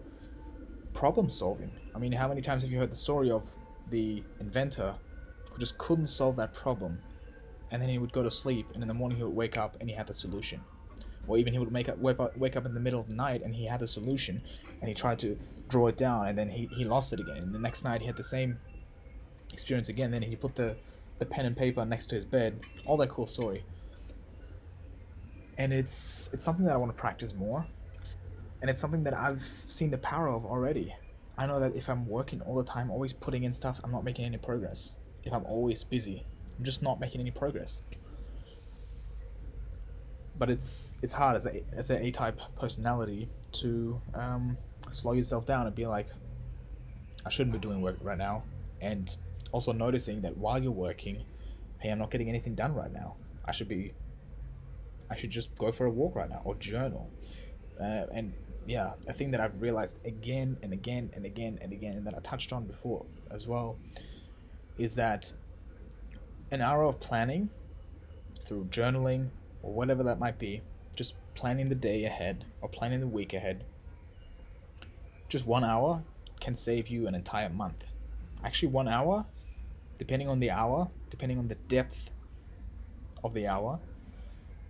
problem 0.93 1.29
solving. 1.29 1.71
I 1.95 1.99
mean, 1.99 2.11
how 2.11 2.27
many 2.27 2.41
times 2.41 2.63
have 2.63 2.71
you 2.71 2.77
heard 2.77 2.91
the 2.91 2.95
story 2.95 3.31
of 3.31 3.53
the 3.89 4.23
inventor 4.39 4.95
who 5.51 5.59
just 5.59 5.77
couldn't 5.77 6.07
solve 6.07 6.35
that 6.37 6.53
problem? 6.53 6.99
And 7.71 7.81
then 7.81 7.89
he 7.89 7.97
would 7.97 8.11
go 8.11 8.23
to 8.23 8.31
sleep, 8.31 8.67
and 8.73 8.81
in 8.81 8.87
the 8.87 8.93
morning 8.93 9.17
he 9.17 9.23
would 9.23 9.35
wake 9.35 9.57
up 9.57 9.77
and 9.79 9.89
he 9.89 9.95
had 9.95 10.07
the 10.07 10.13
solution. 10.13 10.61
Or 11.27 11.37
even 11.37 11.53
he 11.53 11.59
would 11.59 11.71
make 11.71 11.87
up, 11.87 11.99
wake, 11.99 12.19
up, 12.19 12.35
wake 12.37 12.55
up 12.55 12.65
in 12.65 12.73
the 12.73 12.79
middle 12.79 12.99
of 12.99 13.07
the 13.07 13.13
night 13.13 13.43
and 13.43 13.53
he 13.53 13.65
had 13.67 13.79
the 13.79 13.87
solution, 13.87 14.41
and 14.81 14.87
he 14.87 14.95
tried 14.95 15.19
to 15.19 15.37
draw 15.67 15.87
it 15.87 15.97
down, 15.97 16.27
and 16.27 16.37
then 16.37 16.49
he, 16.49 16.67
he 16.75 16.83
lost 16.83 17.13
it 17.13 17.19
again. 17.19 17.37
And 17.37 17.53
the 17.53 17.59
next 17.59 17.83
night 17.83 18.01
he 18.01 18.07
had 18.07 18.17
the 18.17 18.23
same 18.23 18.57
experience 19.53 19.89
again. 19.89 20.11
Then 20.11 20.21
he 20.23 20.35
put 20.35 20.55
the 20.55 20.75
the 21.19 21.25
pen 21.25 21.45
and 21.45 21.55
paper 21.55 21.83
next 21.85 22.07
to 22.07 22.15
his 22.15 22.25
bed. 22.25 22.61
All 22.85 22.97
that 22.97 23.09
cool 23.09 23.27
story. 23.27 23.63
And 25.57 25.73
it's 25.73 26.29
it's 26.33 26.43
something 26.43 26.65
that 26.65 26.73
I 26.73 26.77
want 26.77 26.95
to 26.95 26.99
practice 26.99 27.33
more. 27.33 27.65
And 28.61 28.69
it's 28.69 28.79
something 28.79 29.03
that 29.03 29.13
I've 29.13 29.41
seen 29.41 29.91
the 29.91 29.97
power 29.97 30.29
of 30.29 30.45
already. 30.45 30.95
I 31.39 31.45
know 31.45 31.61
that 31.61 31.73
if 31.73 31.89
I'm 31.89 32.05
working 32.05 32.41
all 32.41 32.55
the 32.57 32.65
time, 32.65 32.91
always 32.91 33.13
putting 33.13 33.43
in 33.43 33.53
stuff, 33.53 33.79
I'm 33.81 33.93
not 33.93 34.03
making 34.03 34.25
any 34.25 34.37
progress. 34.37 34.91
If 35.23 35.31
I'm 35.31 35.45
always 35.45 35.85
busy, 35.85 36.25
I'm 36.57 36.65
just 36.65 36.83
not 36.83 36.99
making 36.99 37.21
any 37.21 37.31
progress. 37.31 37.81
But 40.37 40.49
it's 40.49 40.97
it's 41.01 41.13
hard 41.13 41.37
as 41.37 41.45
a 41.45 41.63
as 41.71 41.89
an 41.91 42.03
A-type 42.03 42.41
personality 42.59 43.29
to 43.53 44.01
um, 44.13 44.57
slow 44.89 45.13
yourself 45.13 45.45
down 45.45 45.65
and 45.65 45.73
be 45.73 45.87
like, 45.87 46.07
I 47.25 47.29
shouldn't 47.29 47.53
be 47.53 47.59
doing 47.59 47.81
work 47.81 47.99
right 48.01 48.17
now, 48.17 48.43
and 48.81 49.15
also 49.53 49.71
noticing 49.71 50.19
that 50.23 50.35
while 50.35 50.61
you're 50.61 50.73
working, 50.73 51.23
hey, 51.79 51.89
I'm 51.89 51.99
not 51.99 52.11
getting 52.11 52.27
anything 52.27 52.53
done 52.53 52.73
right 52.75 52.91
now. 52.91 53.15
I 53.45 53.53
should 53.53 53.69
be, 53.69 53.93
I 55.09 55.15
should 55.15 55.29
just 55.29 55.55
go 55.57 55.71
for 55.71 55.85
a 55.85 55.89
walk 55.89 56.15
right 56.15 56.29
now 56.29 56.41
or 56.43 56.55
journal. 56.55 57.09
Uh, 57.79 58.07
and 58.13 58.33
yeah, 58.65 58.93
a 59.07 59.13
thing 59.13 59.31
that 59.31 59.41
I've 59.41 59.61
realized 59.61 59.97
again 60.05 60.57
and 60.61 60.73
again 60.73 61.09
and 61.13 61.25
again 61.25 61.59
and 61.61 61.73
again, 61.73 61.93
and 61.97 62.05
that 62.05 62.15
I 62.15 62.19
touched 62.19 62.53
on 62.53 62.65
before 62.65 63.05
as 63.31 63.47
well, 63.47 63.77
is 64.77 64.95
that 64.95 65.33
an 66.51 66.61
hour 66.61 66.83
of 66.83 66.99
planning 66.99 67.49
through 68.41 68.65
journaling 68.65 69.29
or 69.61 69.73
whatever 69.73 70.03
that 70.03 70.19
might 70.19 70.39
be, 70.39 70.61
just 70.95 71.15
planning 71.35 71.69
the 71.69 71.75
day 71.75 72.05
ahead 72.05 72.45
or 72.61 72.69
planning 72.69 72.99
the 72.99 73.07
week 73.07 73.33
ahead, 73.33 73.63
just 75.27 75.45
one 75.45 75.63
hour 75.63 76.03
can 76.39 76.55
save 76.55 76.87
you 76.87 77.07
an 77.07 77.15
entire 77.15 77.49
month. 77.49 77.85
Actually 78.43 78.69
one 78.69 78.87
hour 78.87 79.25
depending 79.97 80.29
on 80.29 80.39
the 80.39 80.49
hour 80.49 80.89
depending 81.09 81.37
on 81.37 81.47
the 81.47 81.55
depth 81.67 82.11
of 83.23 83.33
the 83.33 83.45
hour 83.45 83.79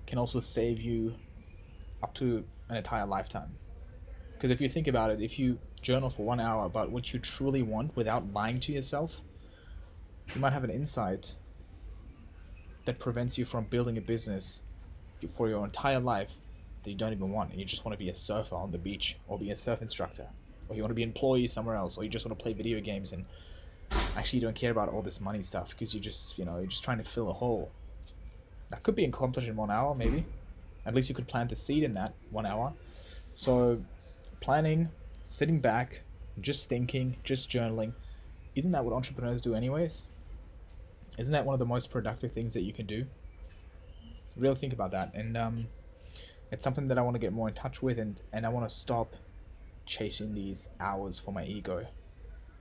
can 0.07 0.17
also 0.17 0.39
save 0.39 0.81
you 0.81 1.13
up 2.01 2.13
to 2.15 2.43
an 2.67 2.75
entire 2.75 3.05
lifetime 3.05 3.51
because 4.39 4.51
if 4.51 4.61
you 4.61 4.69
think 4.69 4.87
about 4.87 5.11
it 5.11 5.21
if 5.21 5.37
you 5.37 5.59
journal 5.81 6.09
for 6.09 6.25
one 6.25 6.39
hour 6.39 6.65
about 6.65 6.89
what 6.91 7.13
you 7.13 7.19
truly 7.19 7.61
want 7.61 7.93
without 7.95 8.31
lying 8.31 8.57
to 8.59 8.71
yourself 8.71 9.21
you 10.33 10.39
might 10.39 10.53
have 10.53 10.63
an 10.63 10.69
insight 10.69 11.35
that 12.85 12.99
prevents 12.99 13.37
you 13.37 13.43
from 13.43 13.65
building 13.65 13.97
a 13.97 14.01
business 14.01 14.61
for 15.35 15.49
your 15.49 15.65
entire 15.65 15.99
life 15.99 16.31
that 16.83 16.89
you 16.89 16.95
don't 16.95 17.11
even 17.11 17.29
want 17.29 17.51
and 17.51 17.59
you 17.59 17.65
just 17.65 17.83
want 17.83 17.93
to 17.93 17.99
be 17.99 18.09
a 18.09 18.13
surfer 18.13 18.55
on 18.55 18.71
the 18.71 18.77
beach 18.77 19.17
or 19.27 19.37
be 19.37 19.51
a 19.51 19.55
surf 19.55 19.81
instructor 19.81 20.27
or 20.69 20.75
you 20.75 20.81
want 20.81 20.91
to 20.91 20.95
be 20.95 21.03
an 21.03 21.09
employee 21.09 21.47
somewhere 21.47 21.75
else 21.75 21.97
or 21.97 22.03
you 22.03 22.09
just 22.09 22.25
want 22.25 22.37
to 22.37 22.41
play 22.41 22.53
video 22.53 22.79
games 22.79 23.11
and 23.11 23.25
actually 24.15 24.37
you 24.37 24.45
don't 24.45 24.55
care 24.55 24.71
about 24.71 24.87
all 24.87 25.01
this 25.01 25.19
money 25.19 25.41
stuff 25.41 25.71
because 25.71 25.93
you 25.93 25.99
just 25.99 26.37
you 26.37 26.45
know 26.45 26.57
you're 26.57 26.67
just 26.67 26.83
trying 26.83 26.97
to 26.97 27.03
fill 27.03 27.29
a 27.29 27.33
hole. 27.33 27.71
That 28.69 28.83
could 28.83 28.95
be 28.95 29.03
accomplished 29.03 29.49
in 29.49 29.55
one 29.55 29.71
hour 29.71 29.93
maybe. 29.95 30.25
At 30.85 30.95
least 30.95 31.09
you 31.09 31.15
could 31.15 31.27
plant 31.27 31.49
the 31.49 31.55
seed 31.55 31.83
in 31.83 31.93
that 31.95 32.13
one 32.29 32.45
hour. 32.45 32.73
So 33.33 33.81
planning 34.39 34.89
sitting 35.21 35.59
back 35.59 36.01
just 36.39 36.69
thinking 36.69 37.17
just 37.23 37.49
journaling 37.49 37.93
isn't 38.55 38.71
that 38.71 38.83
what 38.83 38.93
entrepreneurs 38.93 39.41
do 39.41 39.53
anyways 39.53 40.05
isn't 41.17 41.31
that 41.31 41.45
one 41.45 41.53
of 41.53 41.59
the 41.59 41.65
most 41.65 41.91
productive 41.91 42.31
things 42.31 42.53
that 42.53 42.61
you 42.61 42.73
can 42.73 42.85
do 42.85 43.05
really 44.37 44.55
think 44.55 44.73
about 44.73 44.91
that 44.91 45.13
and 45.13 45.35
um, 45.35 45.67
it's 46.51 46.63
something 46.63 46.87
that 46.87 46.97
i 46.97 47.01
want 47.01 47.15
to 47.15 47.19
get 47.19 47.33
more 47.33 47.47
in 47.47 47.53
touch 47.53 47.81
with 47.81 47.97
and, 47.97 48.19
and 48.31 48.45
i 48.45 48.49
want 48.49 48.67
to 48.67 48.73
stop 48.73 49.15
chasing 49.85 50.33
these 50.33 50.67
hours 50.79 51.19
for 51.19 51.33
my 51.33 51.43
ego 51.43 51.85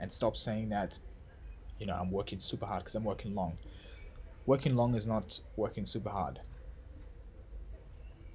and 0.01 0.12
stop 0.12 0.37
saying 0.37 0.69
that 0.71 0.99
you 1.79 1.87
know 1.87 1.95
I'm 1.95 2.11
working 2.11 2.38
super 2.38 2.67
hard 2.67 2.81
because 2.81 2.95
I'm 2.95 3.05
working 3.05 3.35
long. 3.35 3.59
Working 4.47 4.75
long 4.75 4.95
is 4.95 5.07
not 5.07 5.41
working 5.57 5.85
super 5.85 6.11
hard. 6.11 6.41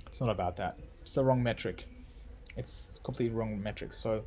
It's 0.08 0.22
not 0.22 0.30
about 0.30 0.58
that. 0.58 0.78
It's 1.02 1.16
the 1.16 1.24
wrong 1.24 1.42
metric. 1.42 1.86
It's 2.56 3.00
completely 3.04 3.36
wrong 3.36 3.62
metrics. 3.62 3.98
So 3.98 4.24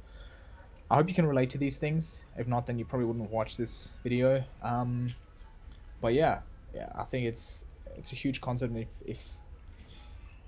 I 0.91 0.97
hope 0.97 1.09
you 1.09 1.15
can 1.15 1.27
relate 1.27 1.51
to 1.51 1.59
these 1.59 1.79
things. 1.79 2.23
If 2.37 2.47
not, 2.47 2.67
then 2.67 2.79
you 2.79 2.85
probably 2.85 3.07
wouldn't 3.07 3.31
watch 3.31 3.57
this 3.57 3.93
video. 4.03 4.45
Um, 4.63 5.15
but 6.01 6.15
yeah, 6.15 6.41
yeah, 6.75 6.91
I 6.95 7.05
think 7.05 7.27
it's 7.27 7.65
it's 7.97 8.13
a 8.13 8.17
huge 8.17 8.41
concept. 8.41 8.77
If 8.77 8.89
if 9.05 9.31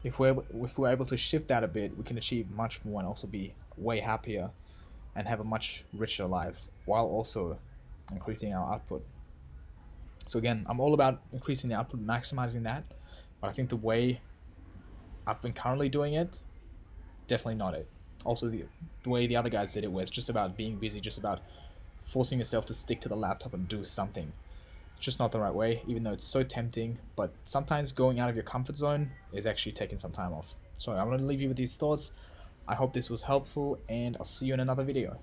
if 0.04 0.18
we're 0.18 0.36
if 0.62 0.78
we're 0.78 0.90
able 0.90 1.06
to 1.06 1.16
shift 1.16 1.48
that 1.48 1.64
a 1.64 1.68
bit, 1.68 1.96
we 1.96 2.04
can 2.04 2.18
achieve 2.18 2.50
much 2.50 2.84
more 2.84 3.00
and 3.00 3.08
also 3.08 3.26
be 3.26 3.54
way 3.76 4.00
happier 4.00 4.50
and 5.16 5.26
have 5.26 5.40
a 5.40 5.44
much 5.44 5.84
richer 5.92 6.26
life 6.26 6.68
while 6.84 7.06
also 7.06 7.58
increasing 8.12 8.54
our 8.54 8.74
output. 8.74 9.04
So 10.26 10.38
again, 10.38 10.66
I'm 10.68 10.78
all 10.78 10.94
about 10.94 11.22
increasing 11.32 11.70
the 11.70 11.76
output, 11.76 12.06
maximizing 12.06 12.62
that. 12.64 12.84
But 13.40 13.48
I 13.48 13.52
think 13.52 13.70
the 13.70 13.76
way 13.76 14.20
I've 15.26 15.40
been 15.40 15.52
currently 15.52 15.88
doing 15.88 16.14
it, 16.14 16.40
definitely 17.28 17.54
not 17.54 17.74
it. 17.74 17.86
Also, 18.24 18.48
the, 18.48 18.64
the 19.04 19.10
way 19.10 19.26
the 19.26 19.36
other 19.36 19.48
guys 19.48 19.72
did 19.72 19.84
it, 19.84 19.92
was 19.92 20.10
just 20.10 20.28
about 20.28 20.56
being 20.56 20.76
busy, 20.76 21.00
just 21.00 21.18
about 21.18 21.40
forcing 22.02 22.38
yourself 22.38 22.66
to 22.66 22.74
stick 22.74 23.00
to 23.02 23.08
the 23.08 23.16
laptop 23.16 23.54
and 23.54 23.68
do 23.68 23.84
something. 23.84 24.32
It's 24.96 25.04
just 25.04 25.20
not 25.20 25.30
the 25.30 25.38
right 25.38 25.54
way, 25.54 25.82
even 25.86 26.02
though 26.02 26.12
it's 26.12 26.24
so 26.24 26.42
tempting. 26.42 26.98
But 27.14 27.32
sometimes 27.44 27.92
going 27.92 28.18
out 28.18 28.28
of 28.28 28.34
your 28.34 28.42
comfort 28.42 28.76
zone 28.76 29.12
is 29.32 29.46
actually 29.46 29.72
taking 29.72 29.98
some 29.98 30.10
time 30.10 30.32
off. 30.32 30.56
So 30.76 30.92
I'm 30.92 31.06
going 31.06 31.20
to 31.20 31.24
leave 31.24 31.40
you 31.40 31.48
with 31.48 31.56
these 31.56 31.76
thoughts. 31.76 32.10
I 32.66 32.74
hope 32.74 32.92
this 32.92 33.08
was 33.08 33.22
helpful, 33.22 33.78
and 33.88 34.16
I'll 34.16 34.24
see 34.24 34.46
you 34.46 34.54
in 34.54 34.60
another 34.60 34.82
video. 34.84 35.18